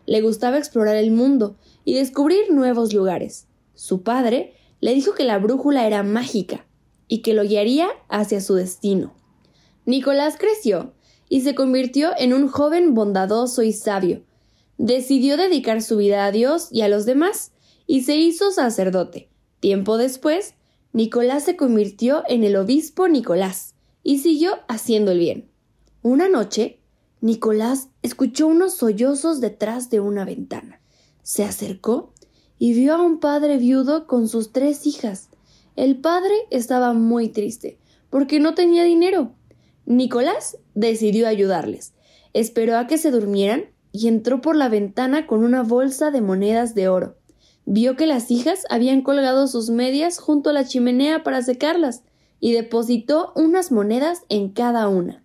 Le 0.08 0.22
gustaba 0.22 0.58
explorar 0.58 0.96
el 0.96 1.12
mundo 1.12 1.56
y 1.86 1.94
descubrir 1.94 2.52
nuevos 2.52 2.92
lugares. 2.92 3.48
Su 3.76 4.02
padre 4.02 4.54
le 4.82 4.96
dijo 4.96 5.14
que 5.14 5.24
la 5.24 5.38
brújula 5.38 5.86
era 5.86 6.02
mágica 6.02 6.66
y 7.08 7.20
que 7.20 7.36
lo 7.36 7.44
guiaría 7.44 7.90
hacia 8.08 8.42
su 8.42 8.56
destino. 8.56 9.14
Nicolás 9.86 10.36
creció 10.40 10.94
y 11.30 11.42
se 11.42 11.54
convirtió 11.54 12.10
en 12.18 12.34
un 12.34 12.48
joven 12.48 12.96
bondadoso 12.96 13.62
y 13.62 13.72
sabio. 13.72 14.24
Decidió 14.80 15.36
dedicar 15.36 15.82
su 15.82 15.98
vida 15.98 16.26
a 16.26 16.32
Dios 16.32 16.70
y 16.72 16.84
a 16.84 16.88
los 16.88 17.06
demás 17.06 17.52
y 17.86 18.04
se 18.04 18.16
hizo 18.16 18.50
sacerdote. 18.52 19.28
Tiempo 19.60 19.98
después, 19.98 20.54
Nicolás 20.94 21.44
se 21.44 21.58
convirtió 21.58 22.24
en 22.30 22.46
el 22.46 22.56
obispo 22.56 23.10
Nicolás 23.10 23.76
y 24.04 24.20
siguió 24.20 24.54
haciendo 24.70 25.12
el 25.12 25.20
bien. 25.20 25.50
Una 26.02 26.30
noche, 26.30 26.80
Nicolás 27.20 27.90
escuchó 28.04 28.48
unos 28.48 28.76
sollozos 28.76 29.42
detrás 29.42 29.90
de 29.90 30.00
una 30.00 30.24
ventana. 30.24 30.80
Se 31.24 31.44
acercó 31.44 32.14
y 32.58 32.74
vio 32.74 32.96
a 32.96 33.02
un 33.02 33.20
padre 33.20 33.58
viudo 33.58 34.08
con 34.08 34.30
sus 34.30 34.54
tres 34.54 34.88
hijas. 34.88 35.28
El 35.76 35.98
padre 35.98 36.34
estaba 36.52 36.94
muy 36.94 37.28
triste 37.28 37.78
porque 38.10 38.40
no 38.40 38.56
tenía 38.56 38.86
dinero. 38.86 39.34
Nicolás 39.86 40.58
decidió 40.74 41.28
ayudarles. 41.28 41.92
Esperó 42.32 42.78
a 42.78 42.88
que 42.88 42.98
se 42.98 43.12
durmieran 43.12 43.66
y 43.92 44.08
entró 44.08 44.42
por 44.42 44.56
la 44.56 44.70
ventana 44.70 45.28
con 45.28 45.44
una 45.44 45.64
bolsa 45.64 46.12
de 46.12 46.22
monedas 46.22 46.76
de 46.76 46.90
oro. 46.90 47.16
Vio 47.66 47.96
que 47.96 48.08
las 48.08 48.32
hijas 48.32 48.66
habían 48.70 49.02
colgado 49.02 49.48
sus 49.48 49.70
medias 49.70 50.18
junto 50.18 50.50
a 50.50 50.54
la 50.54 50.66
chimenea 50.66 51.24
para 51.24 51.42
secarlas 51.42 52.04
y 52.40 52.54
depositó 52.54 53.32
unas 53.36 53.72
monedas 53.72 54.24
en 54.30 54.50
cada 54.50 54.88
una. 54.88 55.24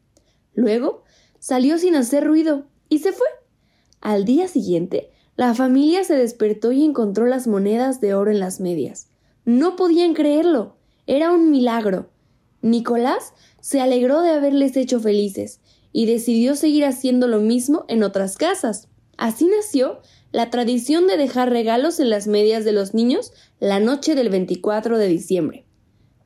Luego 0.55 1.05
salió 1.39 1.79
sin 1.79 1.97
hacer 1.97 2.25
ruido 2.25 2.65
y 2.89 2.99
se 2.99 3.13
fue. 3.13 3.27
Al 4.01 4.25
día 4.25 4.49
siguiente, 4.49 5.11
la 5.37 5.55
familia 5.55 6.05
se 6.05 6.15
despertó 6.15 6.73
y 6.73 6.85
encontró 6.85 7.27
las 7.27 7.47
monedas 7.47 8.01
de 8.01 8.15
oro 8.15 8.31
en 8.31 8.41
las 8.41 8.61
medias. 8.61 9.09
No 9.45 9.77
podían 9.77 10.15
creerlo. 10.15 10.77
Era 11.07 11.33
un 11.33 11.51
milagro. 11.51 12.11
Nicolás 12.63 13.33
se 13.61 13.81
alegró 13.81 14.23
de 14.23 14.31
haberles 14.31 14.77
hecho 14.77 15.01
felices 15.01 15.61
y 15.95 16.07
decidió 16.07 16.57
seguir 16.57 16.85
haciendo 16.85 17.29
lo 17.29 17.39
mismo 17.39 17.85
en 17.87 18.03
otras 18.03 18.37
casas. 18.37 18.89
Así 19.17 19.47
nació 19.47 20.01
la 20.33 20.51
tradición 20.51 21.07
de 21.07 21.17
dejar 21.17 21.51
regalos 21.51 22.01
en 22.01 22.11
las 22.11 22.27
medias 22.27 22.65
de 22.65 22.73
los 22.73 22.95
niños 22.95 23.33
la 23.61 23.79
noche 23.79 24.17
del 24.17 24.29
24 24.29 24.99
de 24.99 25.07
diciembre. 25.07 25.65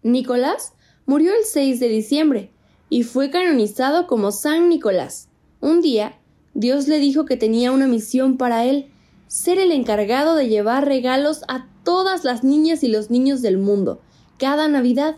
Nicolás 0.02 0.72
murió 1.04 1.33
el 1.35 1.44
6 1.44 1.81
de 1.81 1.88
diciembre 1.88 2.50
y 2.88 3.02
fue 3.02 3.31
canonizado 3.31 4.07
como 4.07 4.33
San 4.33 4.70
Nicolás. 4.70 5.28
Un 5.61 5.83
día, 5.83 6.18
Dios 6.54 6.88
le 6.88 6.98
dijo 6.98 7.26
que 7.26 7.37
tenía 7.37 7.70
una 7.70 7.87
misión 7.87 8.38
para 8.38 8.64
él, 8.64 8.90
ser 9.26 9.59
el 9.59 9.70
encargado 9.70 10.35
de 10.35 10.48
llevar 10.48 10.87
regalos 10.87 11.42
a 11.46 11.68
todas 11.85 12.24
las 12.24 12.42
niñas 12.42 12.83
y 12.83 12.88
los 12.88 13.11
niños 13.11 13.42
del 13.42 13.59
mundo, 13.59 14.00
cada 14.38 14.66
Navidad, 14.66 15.16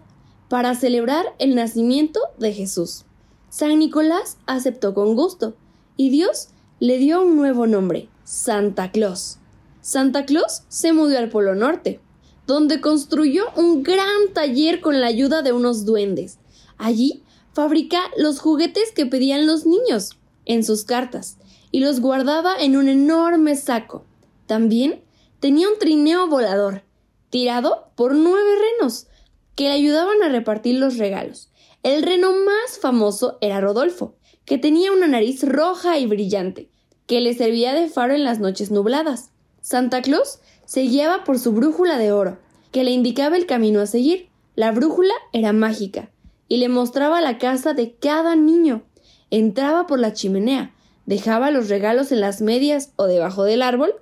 para 0.49 0.75
celebrar 0.75 1.27
el 1.39 1.55
nacimiento 1.55 2.19
de 2.41 2.53
Jesús. 2.53 3.05
San 3.51 3.81
Nicolás 3.81 4.39
aceptó 4.47 4.95
con 4.95 5.17
gusto, 5.17 5.57
y 5.97 6.11
Dios 6.11 6.51
le 6.79 6.99
dio 6.99 7.23
un 7.23 7.37
nuevo 7.37 7.67
nombre, 7.67 8.09
Santa 8.23 8.93
Claus. 8.93 9.39
Santa 9.81 10.25
Claus 10.25 10.63
se 10.69 10.93
mudó 10.93 11.19
al 11.19 11.31
Polo 11.31 11.57
Norte, 11.57 12.01
donde 12.47 12.81
construyó 12.81 13.45
un 13.57 13.83
gran 13.83 14.33
taller 14.33 14.81
con 14.81 15.01
la 15.01 15.09
ayuda 15.09 15.43
de 15.43 15.53
unos 15.53 15.85
duendes. 15.85 16.39
Allí 16.79 17.25
fabrica 17.53 18.01
los 18.17 18.39
juguetes 18.39 18.93
que 18.93 19.05
pedían 19.05 19.47
los 19.47 19.67
niños 19.67 20.17
en 20.47 20.63
sus 20.63 20.85
cartas 20.85 21.37
y 21.73 21.81
los 21.81 22.01
guardaba 22.01 22.55
en 22.57 22.77
un 22.77 22.89
enorme 22.89 23.57
saco. 23.57 24.05
También 24.47 25.03
tenía 25.41 25.69
un 25.69 25.79
trineo 25.79 26.29
volador, 26.29 26.85
tirado 27.31 27.91
por 27.97 28.15
nueve 28.15 28.51
renos, 28.79 29.09
que 29.57 29.65
le 29.65 29.73
ayudaban 29.73 30.23
a 30.23 30.29
repartir 30.29 30.77
los 30.77 30.99
regalos. 30.99 31.50
El 31.83 32.03
reno 32.03 32.33
más 32.33 32.79
famoso 32.79 33.39
era 33.41 33.63
Rodolfo, 33.63 34.15
que 34.45 34.59
tenía 34.59 34.93
una 34.93 35.07
nariz 35.09 35.43
roja 35.43 35.99
y 35.99 36.05
brillante, 36.05 36.69
que 37.07 37.23
le 37.23 37.33
servía 37.33 37.73
de 37.73 37.89
faro 37.89 38.15
en 38.15 38.23
las 38.23 38.39
noches 38.39 38.71
nubladas. 38.71 39.31
Santa 39.63 40.03
Claus 40.03 40.41
se 40.67 40.83
guiaba 40.83 41.25
por 41.25 41.39
su 41.39 41.53
brújula 41.53 41.97
de 41.97 42.13
oro, 42.13 42.39
que 42.71 42.85
le 42.85 42.91
indicaba 42.91 43.39
el 43.39 43.47
camino 43.47 43.81
a 43.81 43.87
seguir. 43.87 44.29
La 44.57 44.73
brújula 44.73 45.15
era 45.33 45.55
mágica 45.55 46.11
y 46.49 46.59
le 46.59 46.69
mostraba 46.69 47.23
la 47.23 47.39
casa 47.39 47.73
de 47.73 47.95
cada 47.95 48.37
niño. 48.37 48.83
Entraba 49.31 49.87
por 49.87 50.01
la 50.01 50.13
chimenea, 50.13 50.75
dejaba 51.07 51.51
los 51.51 51.71
regalos 51.71 52.13
en 52.13 52.21
las 52.21 52.43
medias 52.43 52.93
o 52.97 53.07
debajo 53.07 53.45
del 53.45 53.63
árbol 53.63 53.95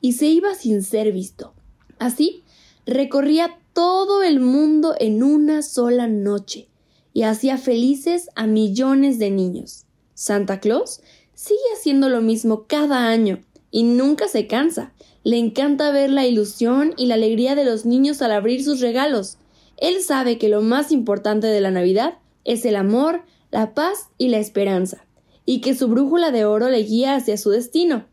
y 0.00 0.14
se 0.14 0.24
iba 0.24 0.54
sin 0.54 0.82
ser 0.82 1.12
visto. 1.12 1.52
Así, 1.98 2.44
recorría 2.86 3.58
todo 3.74 4.22
el 4.22 4.40
mundo 4.40 4.94
en 4.98 5.22
una 5.22 5.60
sola 5.60 6.06
noche 6.06 6.70
y 7.16 7.22
hacía 7.22 7.56
felices 7.56 8.28
a 8.34 8.46
millones 8.46 9.18
de 9.18 9.30
niños. 9.30 9.86
Santa 10.12 10.60
Claus 10.60 11.00
sigue 11.32 11.58
haciendo 11.74 12.10
lo 12.10 12.20
mismo 12.20 12.66
cada 12.66 13.08
año 13.08 13.40
y 13.70 13.84
nunca 13.84 14.28
se 14.28 14.46
cansa. 14.46 14.92
Le 15.24 15.38
encanta 15.38 15.90
ver 15.92 16.10
la 16.10 16.26
ilusión 16.26 16.92
y 16.98 17.06
la 17.06 17.14
alegría 17.14 17.54
de 17.54 17.64
los 17.64 17.86
niños 17.86 18.20
al 18.20 18.32
abrir 18.32 18.62
sus 18.62 18.82
regalos. 18.82 19.38
Él 19.78 20.02
sabe 20.02 20.36
que 20.36 20.50
lo 20.50 20.60
más 20.60 20.92
importante 20.92 21.46
de 21.46 21.62
la 21.62 21.70
Navidad 21.70 22.18
es 22.44 22.66
el 22.66 22.76
amor, 22.76 23.22
la 23.50 23.72
paz 23.72 24.10
y 24.18 24.28
la 24.28 24.36
esperanza, 24.36 25.06
y 25.46 25.62
que 25.62 25.74
su 25.74 25.88
brújula 25.88 26.32
de 26.32 26.44
oro 26.44 26.68
le 26.68 26.82
guía 26.82 27.14
hacia 27.14 27.38
su 27.38 27.48
destino, 27.48 28.04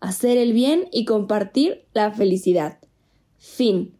hacer 0.00 0.36
el 0.36 0.52
bien 0.52 0.86
y 0.92 1.06
compartir 1.06 1.86
la 1.94 2.12
felicidad. 2.12 2.78
Fin. 3.38 3.94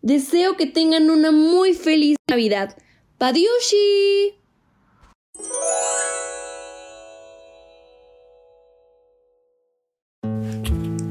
Deseo 0.00 0.56
que 0.56 0.64
tengan 0.64 1.10
una 1.10 1.32
muy 1.32 1.74
feliz 1.74 2.16
Navidad. 2.30 2.78
¡Padiushi! 3.18 4.40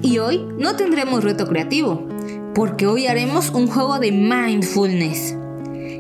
Y 0.02 0.18
hoy 0.20 0.46
no 0.58 0.76
tendremos 0.76 1.24
reto 1.24 1.48
creativo, 1.48 2.08
porque 2.54 2.88
hoy 2.88 3.08
haremos 3.08 3.52
un 3.52 3.68
juego 3.68 4.00
de 4.00 4.12
mindfulness. 4.12 5.38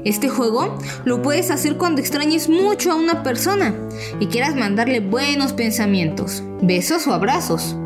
Este 0.03 0.27
juego 0.27 0.77
lo 1.05 1.21
puedes 1.21 1.49
hacer 1.49 1.77
cuando 1.77 2.01
extrañes 2.01 2.49
mucho 2.49 2.91
a 2.91 2.95
una 2.95 3.23
persona 3.23 3.73
y 4.19 4.27
quieras 4.27 4.55
mandarle 4.55 4.99
buenos 4.99 5.53
pensamientos, 5.53 6.43
besos 6.61 7.07
o 7.07 7.13
abrazos. 7.13 7.77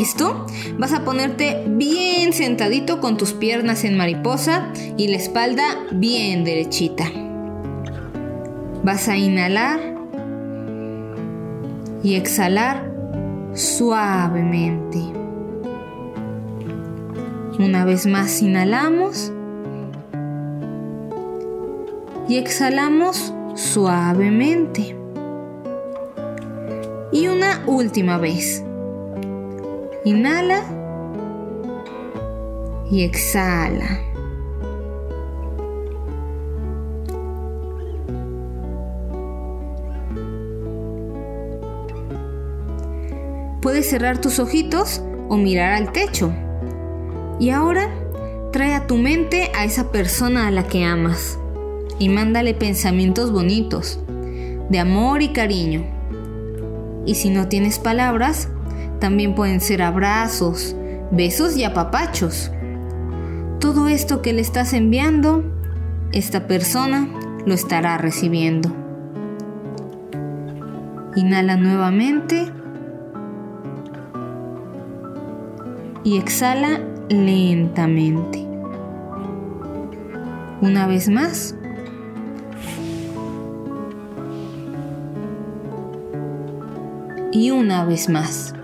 Esto 0.00 0.46
vas 0.78 0.92
a 0.92 1.04
ponerte 1.04 1.64
bien 1.66 2.32
sentadito 2.32 3.00
con 3.00 3.16
tus 3.16 3.32
piernas 3.32 3.82
en 3.82 3.96
mariposa 3.96 4.72
y 4.96 5.08
la 5.08 5.16
espalda 5.16 5.64
bien 5.90 6.44
derechita. 6.44 7.10
Vas 8.84 9.08
a 9.08 9.16
inhalar 9.16 9.80
y 12.04 12.14
exhalar 12.14 12.92
suavemente. 13.54 15.00
Una 17.58 17.84
vez 17.84 18.06
más 18.06 18.40
inhalamos 18.40 19.32
y 22.28 22.36
exhalamos 22.36 23.34
suavemente. 23.56 24.96
Y 27.10 27.26
una 27.26 27.64
última 27.66 28.18
vez. 28.18 28.62
Inhala 30.04 30.62
y 32.90 33.02
exhala. 33.02 34.00
Puedes 43.60 43.90
cerrar 43.90 44.20
tus 44.20 44.38
ojitos 44.38 45.02
o 45.28 45.36
mirar 45.36 45.72
al 45.72 45.92
techo. 45.92 46.32
Y 47.40 47.50
ahora 47.50 47.90
trae 48.52 48.74
a 48.74 48.86
tu 48.86 48.96
mente 48.96 49.50
a 49.54 49.64
esa 49.64 49.90
persona 49.92 50.46
a 50.46 50.50
la 50.50 50.66
que 50.66 50.84
amas 50.84 51.38
y 51.98 52.08
mándale 52.08 52.54
pensamientos 52.54 53.32
bonitos, 53.32 54.00
de 54.70 54.78
amor 54.78 55.22
y 55.22 55.28
cariño. 55.32 55.84
Y 57.04 57.16
si 57.16 57.30
no 57.30 57.48
tienes 57.48 57.78
palabras, 57.78 58.48
también 58.98 59.34
pueden 59.34 59.60
ser 59.60 59.82
abrazos, 59.82 60.74
besos 61.10 61.56
y 61.56 61.64
apapachos. 61.64 62.50
Todo 63.60 63.88
esto 63.88 64.22
que 64.22 64.32
le 64.32 64.40
estás 64.40 64.72
enviando, 64.72 65.44
esta 66.12 66.46
persona 66.46 67.08
lo 67.46 67.54
estará 67.54 67.98
recibiendo. 67.98 68.70
Inhala 71.16 71.56
nuevamente 71.56 72.52
y 76.04 76.18
exhala 76.18 76.80
lentamente. 77.08 78.46
Una 80.60 80.86
vez 80.86 81.08
más. 81.08 81.54
Y 87.32 87.50
una 87.50 87.84
vez 87.84 88.08
más. 88.08 88.54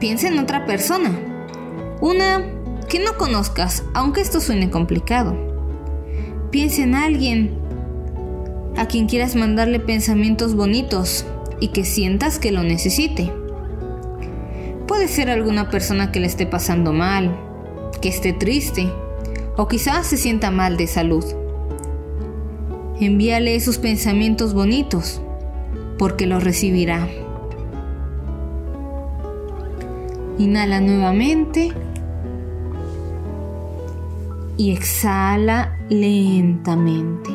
Piensa 0.00 0.28
en 0.28 0.38
otra 0.38 0.66
persona. 0.66 1.12
Una 2.00 2.42
que 2.88 2.98
no 2.98 3.16
conozcas, 3.16 3.84
aunque 3.94 4.22
esto 4.22 4.40
suene 4.40 4.70
complicado. 4.70 5.36
Piensa 6.50 6.82
en 6.82 6.96
alguien 6.96 7.58
a 8.76 8.86
quien 8.86 9.06
quieras 9.06 9.36
mandarle 9.36 9.78
pensamientos 9.78 10.56
bonitos 10.56 11.26
y 11.60 11.68
que 11.68 11.84
sientas 11.84 12.38
que 12.38 12.50
lo 12.50 12.62
necesite. 12.62 13.30
Puede 14.88 15.06
ser 15.06 15.30
alguna 15.30 15.70
persona 15.70 16.10
que 16.10 16.18
le 16.18 16.26
esté 16.26 16.46
pasando 16.46 16.92
mal, 16.92 17.38
que 18.00 18.08
esté 18.08 18.32
triste 18.32 18.90
o 19.56 19.68
quizás 19.68 20.06
se 20.06 20.16
sienta 20.16 20.50
mal 20.50 20.76
de 20.76 20.86
salud. 20.86 21.24
Envíale 22.98 23.54
esos 23.54 23.78
pensamientos 23.78 24.54
bonitos 24.54 25.20
porque 25.98 26.26
los 26.26 26.42
recibirá. 26.42 27.08
Inhala 30.40 30.80
nuevamente 30.80 31.70
y 34.56 34.72
exhala 34.72 35.76
lentamente. 35.90 37.30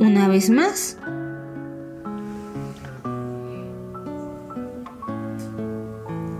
Una 0.00 0.26
vez 0.26 0.48
más. 0.48 0.96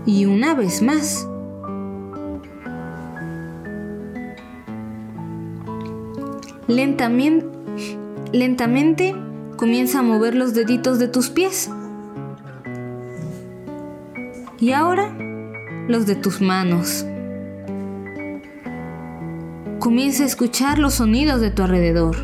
Y 0.07 0.25
una 0.25 0.55
vez 0.55 0.81
más. 0.81 1.27
Lentamente, 6.67 7.45
lentamente 8.31 9.15
comienza 9.55 9.99
a 9.99 10.01
mover 10.01 10.33
los 10.33 10.55
deditos 10.55 10.97
de 10.97 11.07
tus 11.07 11.29
pies. 11.29 11.69
Y 14.61 14.73
ahora 14.73 15.15
los 15.87 16.05
de 16.05 16.15
tus 16.15 16.41
manos. 16.41 17.05
Comienza 19.79 20.23
a 20.23 20.25
escuchar 20.25 20.79
los 20.79 20.95
sonidos 20.95 21.39
de 21.39 21.49
tu 21.49 21.63
alrededor. 21.63 22.17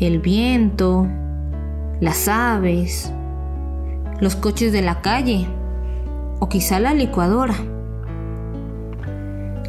El 0.00 0.18
viento, 0.18 1.06
las 2.00 2.26
aves, 2.26 3.12
los 4.20 4.34
coches 4.34 4.72
de 4.72 4.82
la 4.82 5.00
calle 5.00 5.46
o 6.40 6.48
quizá 6.48 6.80
la 6.80 6.94
licuadora. 6.94 7.54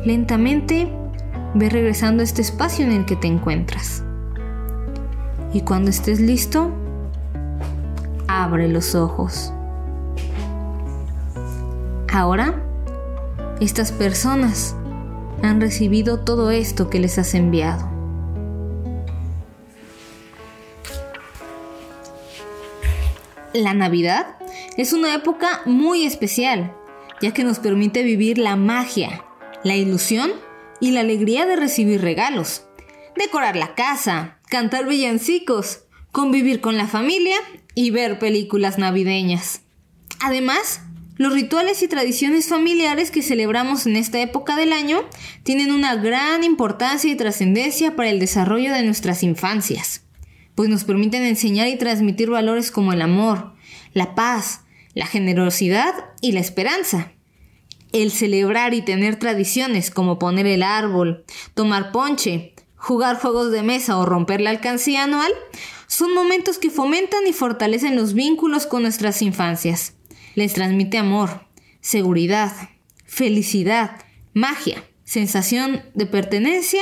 Lentamente 0.03 0.91
ve 1.53 1.69
regresando 1.69 2.21
a 2.21 2.23
este 2.23 2.41
espacio 2.41 2.85
en 2.85 2.91
el 2.91 3.05
que 3.05 3.15
te 3.15 3.27
encuentras. 3.27 4.03
Y 5.53 5.61
cuando 5.61 5.91
estés 5.91 6.19
listo, 6.19 6.71
abre 8.27 8.67
los 8.67 8.95
ojos. 8.95 9.53
Ahora, 12.11 12.65
estas 13.61 13.91
personas 13.91 14.75
han 15.43 15.61
recibido 15.61 16.21
todo 16.21 16.49
esto 16.49 16.89
que 16.89 16.99
les 16.99 17.19
has 17.19 17.35
enviado. 17.35 17.87
La 23.53 23.75
Navidad 23.75 24.37
es 24.75 24.91
una 24.91 25.13
época 25.13 25.61
muy 25.65 26.03
especial, 26.05 26.73
ya 27.21 27.31
que 27.31 27.43
nos 27.43 27.59
permite 27.59 28.01
vivir 28.01 28.39
la 28.39 28.55
magia, 28.55 29.23
la 29.63 29.75
ilusión 29.75 30.31
y 30.79 30.91
la 30.91 31.01
alegría 31.01 31.45
de 31.45 31.57
recibir 31.57 32.01
regalos, 32.01 32.63
decorar 33.15 33.55
la 33.55 33.75
casa, 33.75 34.39
cantar 34.49 34.87
villancicos, 34.87 35.83
convivir 36.11 36.59
con 36.59 36.75
la 36.75 36.87
familia 36.87 37.37
y 37.75 37.91
ver 37.91 38.17
películas 38.17 38.79
navideñas. 38.79 39.61
Además, 40.21 40.81
los 41.19 41.33
rituales 41.33 41.83
y 41.83 41.89
tradiciones 41.89 42.47
familiares 42.47 43.11
que 43.11 43.21
celebramos 43.21 43.85
en 43.85 43.97
esta 43.97 44.21
época 44.21 44.55
del 44.55 44.71
año 44.71 45.01
tienen 45.43 45.73
una 45.73 45.97
gran 45.97 46.45
importancia 46.45 47.11
y 47.11 47.15
trascendencia 47.17 47.97
para 47.97 48.09
el 48.09 48.21
desarrollo 48.21 48.71
de 48.71 48.83
nuestras 48.83 49.21
infancias, 49.21 50.05
pues 50.55 50.69
nos 50.69 50.85
permiten 50.85 51.23
enseñar 51.23 51.67
y 51.67 51.77
transmitir 51.77 52.29
valores 52.29 52.71
como 52.71 52.93
el 52.93 53.01
amor, 53.01 53.51
la 53.91 54.15
paz, 54.15 54.61
la 54.93 55.05
generosidad 55.07 55.93
y 56.21 56.31
la 56.31 56.39
esperanza. 56.39 57.11
El 57.91 58.11
celebrar 58.11 58.73
y 58.73 58.81
tener 58.81 59.17
tradiciones 59.17 59.91
como 59.91 60.19
poner 60.19 60.47
el 60.47 60.63
árbol, 60.63 61.25
tomar 61.53 61.91
ponche, 61.91 62.53
jugar 62.77 63.19
juegos 63.19 63.51
de 63.51 63.61
mesa 63.61 63.97
o 63.97 64.05
romper 64.05 64.39
la 64.39 64.51
alcancía 64.51 65.03
anual 65.03 65.33
son 65.87 66.13
momentos 66.13 66.59
que 66.59 66.69
fomentan 66.69 67.27
y 67.27 67.33
fortalecen 67.33 67.97
los 67.97 68.13
vínculos 68.13 68.65
con 68.65 68.83
nuestras 68.83 69.21
infancias. 69.21 69.98
Les 70.35 70.53
transmite 70.53 70.97
amor, 70.97 71.45
seguridad, 71.81 72.51
felicidad, 73.05 74.03
magia, 74.33 74.83
sensación 75.03 75.81
de 75.93 76.05
pertenencia 76.05 76.81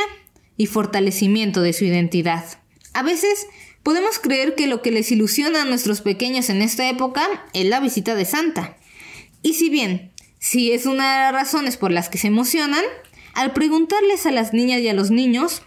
y 0.57 0.65
fortalecimiento 0.65 1.61
de 1.61 1.73
su 1.73 1.85
identidad. 1.85 2.43
A 2.93 3.03
veces 3.03 3.47
podemos 3.83 4.19
creer 4.19 4.55
que 4.55 4.67
lo 4.67 4.81
que 4.81 4.91
les 4.91 5.11
ilusiona 5.11 5.61
a 5.61 5.65
nuestros 5.65 6.01
pequeños 6.01 6.49
en 6.49 6.61
esta 6.61 6.89
época 6.89 7.25
es 7.53 7.65
la 7.65 7.79
visita 7.79 8.15
de 8.15 8.25
Santa. 8.25 8.77
Y 9.41 9.53
si 9.53 9.69
bien 9.69 10.11
si 10.39 10.71
es 10.71 10.85
una 10.85 11.13
de 11.13 11.19
las 11.19 11.33
razones 11.33 11.77
por 11.77 11.91
las 11.91 12.09
que 12.09 12.17
se 12.17 12.27
emocionan, 12.27 12.83
al 13.33 13.53
preguntarles 13.53 14.25
a 14.25 14.31
las 14.31 14.53
niñas 14.53 14.81
y 14.81 14.87
a 14.87 14.93
los 14.93 15.11
niños, 15.11 15.61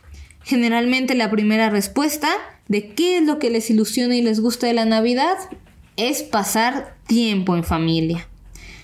generalmente 0.44 1.14
la 1.14 1.30
primera 1.30 1.70
respuesta 1.70 2.30
de 2.68 2.94
qué 2.94 3.18
es 3.18 3.24
lo 3.24 3.38
que 3.38 3.50
les 3.50 3.68
ilusiona 3.70 4.16
y 4.16 4.22
les 4.22 4.40
gusta 4.40 4.66
de 4.66 4.74
la 4.74 4.84
Navidad 4.84 5.36
es 5.96 6.22
pasar 6.22 6.96
tiempo 7.06 7.56
en 7.56 7.64
familia. 7.64 8.28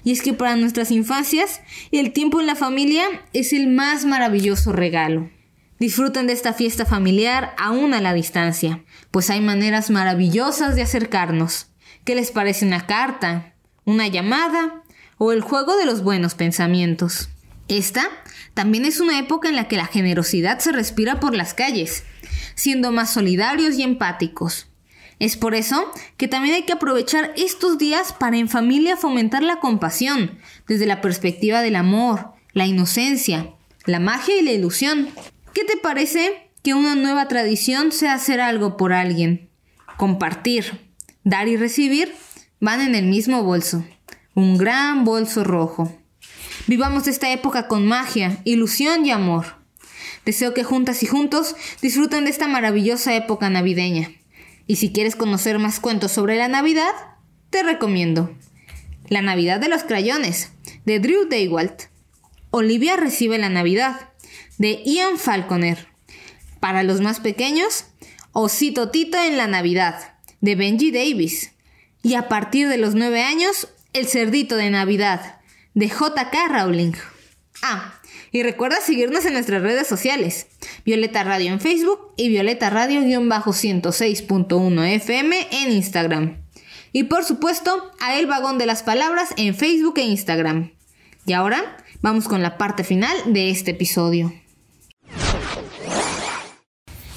Y 0.04 0.12
es 0.12 0.22
que 0.22 0.32
para 0.32 0.56
nuestras 0.56 0.90
infancias, 0.90 1.60
el 1.90 2.12
tiempo 2.12 2.40
en 2.40 2.46
la 2.46 2.54
familia 2.54 3.04
es 3.32 3.52
el 3.52 3.66
más 3.68 4.04
maravilloso 4.04 4.72
regalo. 4.72 5.30
Disfruten 5.78 6.26
de 6.26 6.32
esta 6.32 6.52
fiesta 6.52 6.86
familiar 6.86 7.54
aún 7.58 7.92
a 7.92 8.00
la 8.00 8.14
distancia, 8.14 8.84
pues 9.10 9.30
hay 9.30 9.40
maneras 9.40 9.90
maravillosas 9.90 10.76
de 10.76 10.82
acercarnos. 10.82 11.68
¿Qué 12.04 12.14
les 12.14 12.30
parece 12.30 12.64
una 12.64 12.86
carta? 12.86 13.54
¿Una 13.84 14.06
llamada? 14.06 14.82
o 15.18 15.32
el 15.32 15.40
juego 15.40 15.76
de 15.76 15.86
los 15.86 16.02
buenos 16.02 16.34
pensamientos. 16.34 17.30
Esta 17.68 18.04
también 18.54 18.84
es 18.84 19.00
una 19.00 19.18
época 19.18 19.48
en 19.48 19.56
la 19.56 19.68
que 19.68 19.76
la 19.76 19.86
generosidad 19.86 20.58
se 20.58 20.72
respira 20.72 21.20
por 21.20 21.34
las 21.34 21.54
calles, 21.54 22.04
siendo 22.54 22.92
más 22.92 23.12
solidarios 23.12 23.76
y 23.76 23.82
empáticos. 23.82 24.68
Es 25.18 25.36
por 25.36 25.54
eso 25.54 25.90
que 26.16 26.28
también 26.28 26.54
hay 26.54 26.62
que 26.64 26.74
aprovechar 26.74 27.32
estos 27.36 27.78
días 27.78 28.12
para 28.12 28.36
en 28.36 28.48
familia 28.48 28.96
fomentar 28.96 29.42
la 29.42 29.60
compasión, 29.60 30.38
desde 30.68 30.86
la 30.86 31.00
perspectiva 31.00 31.62
del 31.62 31.76
amor, 31.76 32.32
la 32.52 32.66
inocencia, 32.66 33.54
la 33.86 33.98
magia 33.98 34.36
y 34.38 34.42
la 34.42 34.52
ilusión. 34.52 35.08
¿Qué 35.54 35.64
te 35.64 35.78
parece 35.78 36.50
que 36.62 36.74
una 36.74 36.94
nueva 36.94 37.28
tradición 37.28 37.92
sea 37.92 38.12
hacer 38.12 38.40
algo 38.40 38.76
por 38.76 38.92
alguien? 38.92 39.48
Compartir, 39.96 40.90
dar 41.24 41.48
y 41.48 41.56
recibir 41.56 42.14
van 42.60 42.80
en 42.80 42.94
el 42.94 43.06
mismo 43.06 43.42
bolso, 43.42 43.86
un 44.34 44.58
gran 44.58 45.04
bolso 45.04 45.44
rojo. 45.44 45.96
Vivamos 46.66 47.06
esta 47.06 47.32
época 47.32 47.68
con 47.68 47.86
magia, 47.86 48.38
ilusión 48.44 49.06
y 49.06 49.12
amor. 49.12 49.56
Deseo 50.26 50.52
que 50.52 50.64
juntas 50.64 51.02
y 51.02 51.06
juntos 51.06 51.54
disfruten 51.80 52.24
de 52.24 52.30
esta 52.30 52.48
maravillosa 52.48 53.14
época 53.14 53.48
navideña. 53.48 54.10
Y 54.66 54.76
si 54.76 54.92
quieres 54.92 55.16
conocer 55.16 55.58
más 55.58 55.80
cuentos 55.80 56.12
sobre 56.12 56.36
la 56.36 56.48
Navidad, 56.48 56.92
te 57.50 57.62
recomiendo 57.62 58.36
La 59.08 59.22
Navidad 59.22 59.60
de 59.60 59.68
los 59.68 59.84
Crayones, 59.84 60.52
de 60.84 60.98
Drew 60.98 61.28
Daywalt. 61.28 61.84
Olivia 62.50 62.96
recibe 62.96 63.38
la 63.38 63.48
Navidad, 63.48 64.10
de 64.58 64.82
Ian 64.84 65.18
Falconer. 65.18 65.86
Para 66.60 66.82
los 66.82 67.00
más 67.00 67.20
pequeños, 67.20 67.84
Osito 68.32 68.90
Tito 68.90 69.18
en 69.22 69.36
la 69.36 69.46
Navidad, 69.46 70.14
de 70.40 70.56
Benji 70.56 70.90
Davis. 70.90 71.52
Y 72.02 72.14
a 72.14 72.28
partir 72.28 72.68
de 72.68 72.78
los 72.78 72.94
9 72.94 73.22
años, 73.22 73.68
El 73.92 74.06
Cerdito 74.06 74.56
de 74.56 74.70
Navidad, 74.70 75.40
de 75.74 75.86
JK 75.86 76.34
Rowling. 76.48 76.92
Ah, 77.62 77.95
y 78.36 78.42
recuerda 78.42 78.82
seguirnos 78.82 79.24
en 79.24 79.32
nuestras 79.32 79.62
redes 79.62 79.86
sociales. 79.86 80.48
Violeta 80.84 81.24
Radio 81.24 81.52
en 81.52 81.58
Facebook 81.58 82.12
y 82.18 82.28
Violeta 82.28 82.68
Radio-106.1 82.68 84.94
FM 84.94 85.48
en 85.52 85.72
Instagram. 85.72 86.36
Y 86.92 87.04
por 87.04 87.24
supuesto, 87.24 87.90
a 87.98 88.18
El 88.18 88.26
Vagón 88.26 88.58
de 88.58 88.66
las 88.66 88.82
Palabras 88.82 89.30
en 89.38 89.54
Facebook 89.54 89.94
e 89.96 90.02
Instagram. 90.02 90.72
Y 91.24 91.32
ahora, 91.32 91.78
vamos 92.02 92.28
con 92.28 92.42
la 92.42 92.58
parte 92.58 92.84
final 92.84 93.16
de 93.24 93.48
este 93.48 93.70
episodio. 93.70 94.34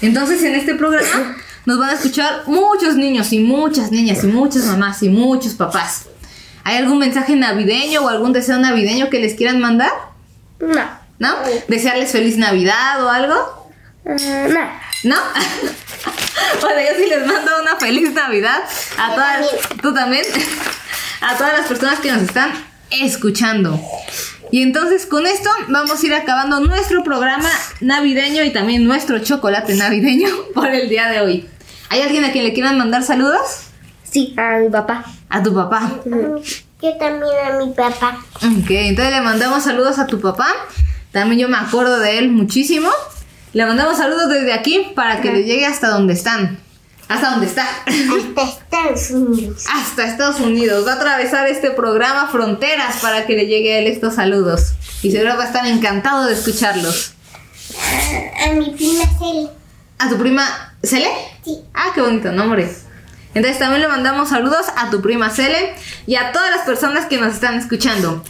Entonces, 0.02 0.42
en 0.44 0.56
este 0.56 0.76
programa 0.76 1.36
nos 1.66 1.80
van 1.80 1.90
a 1.90 1.96
escuchar 1.96 2.44
muchos 2.48 2.96
niños 2.96 3.34
y 3.34 3.40
muchas 3.40 3.92
niñas 3.92 4.24
y 4.24 4.28
muchas 4.28 4.64
mamás 4.64 5.04
y 5.04 5.10
muchos 5.10 5.56
papás. 5.56 6.06
¿Hay 6.64 6.78
algún 6.78 7.00
mensaje 7.00 7.36
navideño 7.36 8.06
o 8.06 8.08
algún 8.08 8.32
deseo 8.32 8.58
navideño 8.58 9.10
que 9.10 9.20
les 9.20 9.36
quieran 9.36 9.60
mandar? 9.60 9.92
No. 10.62 10.99
¿No? 11.20 11.36
¿Desearles 11.68 12.12
feliz 12.12 12.38
Navidad 12.38 13.04
o 13.04 13.10
algo? 13.10 13.72
Ah, 14.06 14.16
no. 14.50 14.72
¿No? 15.04 15.16
bueno, 16.62 16.80
yo 16.82 16.98
sí 16.98 17.10
les 17.10 17.26
mando 17.28 17.52
una 17.62 17.76
feliz 17.76 18.14
Navidad 18.14 18.64
a 18.98 19.10
Yo 19.10 19.16
todas. 19.16 19.50
también. 19.50 19.82
¿Tú 19.82 19.94
también? 19.94 20.26
a 21.22 21.36
todas 21.38 21.58
las 21.58 21.68
personas 21.68 22.00
que 22.00 22.12
nos 22.12 22.24
están 22.24 22.52
escuchando. 22.92 23.80
Y 24.52 24.64
entonces 24.64 25.06
con 25.06 25.28
esto 25.28 25.50
vamos 25.68 26.02
a 26.02 26.06
ir 26.06 26.14
acabando 26.14 26.60
nuestro 26.62 27.04
programa 27.04 27.50
navideño 27.82 28.44
y 28.44 28.52
también 28.52 28.86
nuestro 28.86 29.20
chocolate 29.20 29.76
navideño 29.76 30.30
por 30.56 30.70
el 30.70 30.90
día 30.90 31.10
de 31.10 31.22
hoy. 31.22 31.50
¿Hay 31.90 32.02
alguien 32.02 32.24
a 32.24 32.32
quien 32.32 32.46
le 32.46 32.54
quieran 32.54 32.78
mandar 32.78 33.04
saludos? 33.04 33.42
Sí, 34.10 34.34
a 34.38 34.58
mi 34.58 34.70
papá. 34.70 35.06
A 35.30 35.44
tu 35.44 35.54
papá. 35.54 35.92
Yo 36.82 36.98
también 36.98 37.34
a 37.46 37.58
mi 37.58 37.72
papá. 37.74 38.20
Ok, 38.38 38.70
entonces 38.70 39.14
le 39.14 39.22
mandamos 39.22 39.64
saludos 39.64 40.00
a 40.00 40.08
tu 40.08 40.20
papá. 40.20 40.48
También 41.12 41.42
yo 41.42 41.50
me 41.50 41.58
acuerdo 41.58 42.00
de 42.00 42.20
él 42.20 42.30
muchísimo. 42.30 42.90
Le 43.54 43.66
mandamos 43.66 43.98
saludos 43.98 44.30
desde 44.30 44.54
aquí 44.54 44.92
para 44.96 45.22
que 45.22 45.32
le 45.32 45.44
llegue 45.44 45.66
hasta 45.66 45.90
donde 45.90 46.14
están. 46.14 46.60
Hasta 47.08 47.32
donde 47.32 47.48
está. 47.48 47.68
Hasta 47.88 48.44
Estados 48.44 49.10
Unidos. 49.10 49.66
hasta 49.74 50.06
Estados 50.06 50.40
Unidos. 50.40 50.86
Va 50.86 50.94
a 50.94 50.96
atravesar 50.96 51.48
este 51.48 51.72
programa 51.72 52.28
fronteras 52.28 52.98
para 53.02 53.26
que 53.26 53.36
le 53.36 53.48
llegue 53.48 53.74
a 53.74 53.80
él 53.80 53.88
estos 53.88 54.16
saludos. 54.16 54.74
Y 55.02 55.12
seguro 55.12 55.36
va 55.36 55.44
a 55.44 55.48
estar 55.48 55.66
encantado 55.66 56.28
de 56.28 56.34
escucharlos. 56.34 57.14
A 58.46 58.54
mi 58.54 58.70
prima 58.72 59.04
Cel. 59.18 59.50
¿A 59.98 60.10
tu 60.10 60.18
prima 60.18 60.76
Cele? 60.84 61.10
Sí. 61.44 61.58
Ah, 61.74 61.88
qué 61.96 62.02
bonito 62.02 62.32
nombre. 62.32 62.70
Entonces 63.34 63.60
también 63.60 63.82
le 63.82 63.88
mandamos 63.88 64.30
saludos 64.30 64.68
a 64.76 64.90
tu 64.90 65.02
prima 65.02 65.30
Cele 65.30 65.74
y 66.06 66.16
a 66.16 66.32
todas 66.32 66.52
las 66.52 66.62
personas 66.66 67.06
que 67.08 67.18
nos 67.18 67.34
están 67.34 67.56
escuchando. 67.56 68.24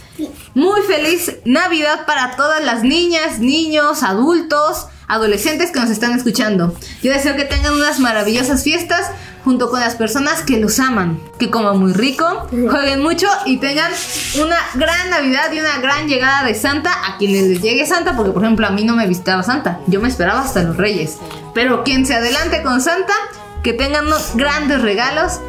Muy 0.54 0.80
feliz 0.82 1.36
Navidad 1.44 2.06
para 2.06 2.36
todas 2.36 2.64
las 2.64 2.82
niñas, 2.82 3.38
niños, 3.38 4.02
adultos, 4.02 4.86
adolescentes 5.06 5.70
que 5.70 5.80
nos 5.80 5.90
están 5.90 6.12
escuchando. 6.16 6.74
Yo 7.02 7.12
deseo 7.12 7.36
que 7.36 7.44
tengan 7.44 7.74
unas 7.74 8.00
maravillosas 8.00 8.64
fiestas 8.64 9.10
junto 9.44 9.70
con 9.70 9.80
las 9.80 9.94
personas 9.94 10.42
que 10.42 10.58
los 10.58 10.78
aman, 10.80 11.20
que 11.38 11.50
coman 11.50 11.78
muy 11.78 11.92
rico, 11.92 12.48
jueguen 12.50 13.02
mucho 13.02 13.28
y 13.46 13.58
tengan 13.58 13.92
una 14.40 14.58
gran 14.74 15.10
Navidad 15.10 15.52
y 15.52 15.60
una 15.60 15.78
gran 15.78 16.08
llegada 16.08 16.44
de 16.44 16.54
Santa 16.54 16.92
a 17.06 17.16
quienes 17.16 17.46
les 17.46 17.62
llegue 17.62 17.86
Santa, 17.86 18.16
porque 18.16 18.32
por 18.32 18.42
ejemplo 18.42 18.66
a 18.66 18.70
mí 18.70 18.84
no 18.84 18.96
me 18.96 19.06
visitaba 19.06 19.42
Santa, 19.42 19.80
yo 19.86 20.00
me 20.00 20.08
esperaba 20.08 20.42
hasta 20.42 20.62
los 20.62 20.76
Reyes. 20.76 21.16
Pero 21.54 21.84
quien 21.84 22.06
se 22.06 22.14
adelante 22.14 22.62
con 22.62 22.80
Santa, 22.80 23.14
que 23.62 23.72
tengan 23.72 24.06
unos 24.06 24.32
grandes 24.34 24.82
regalos 24.82 25.40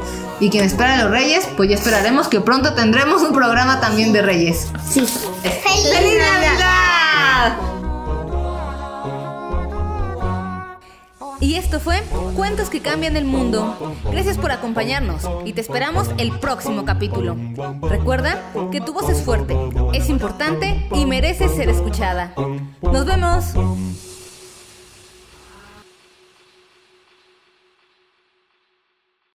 y 0.42 0.50
quien 0.50 0.66
espera 0.66 0.96
a 0.96 1.04
los 1.04 1.12
Reyes, 1.12 1.48
pues 1.56 1.70
ya 1.70 1.76
esperaremos 1.76 2.28
que 2.28 2.42
pronto 2.42 2.74
tendremos 2.74 3.22
un 3.22 3.32
programa 3.32 3.80
también 3.80 4.12
de 4.12 4.24
Reyes. 4.24 4.68
Sí. 4.90 5.06
¡Feliz 5.06 6.18
Navidad! 6.18 7.58
Y 11.40 11.56
esto 11.56 11.80
fue 11.80 12.04
Cuentos 12.36 12.70
que 12.70 12.82
cambian 12.82 13.16
el 13.18 13.26
mundo. 13.26 13.96
Gracias 14.12 14.38
por 14.38 14.52
acompañarnos 14.52 15.24
y 15.46 15.54
te 15.54 15.62
esperamos 15.62 16.10
el 16.18 16.32
próximo 16.40 16.86
capítulo. 16.86 17.36
Recuerda 17.82 18.42
que 18.72 18.82
tu 18.82 18.94
voz 18.94 19.10
es 19.10 19.22
fuerte, 19.22 19.56
es 19.94 20.10
importante 20.10 20.88
y 20.94 21.06
merece 21.06 21.50
ser 21.50 21.70
escuchada. 21.70 22.34
Nos 22.82 23.06
vemos. 23.06 23.46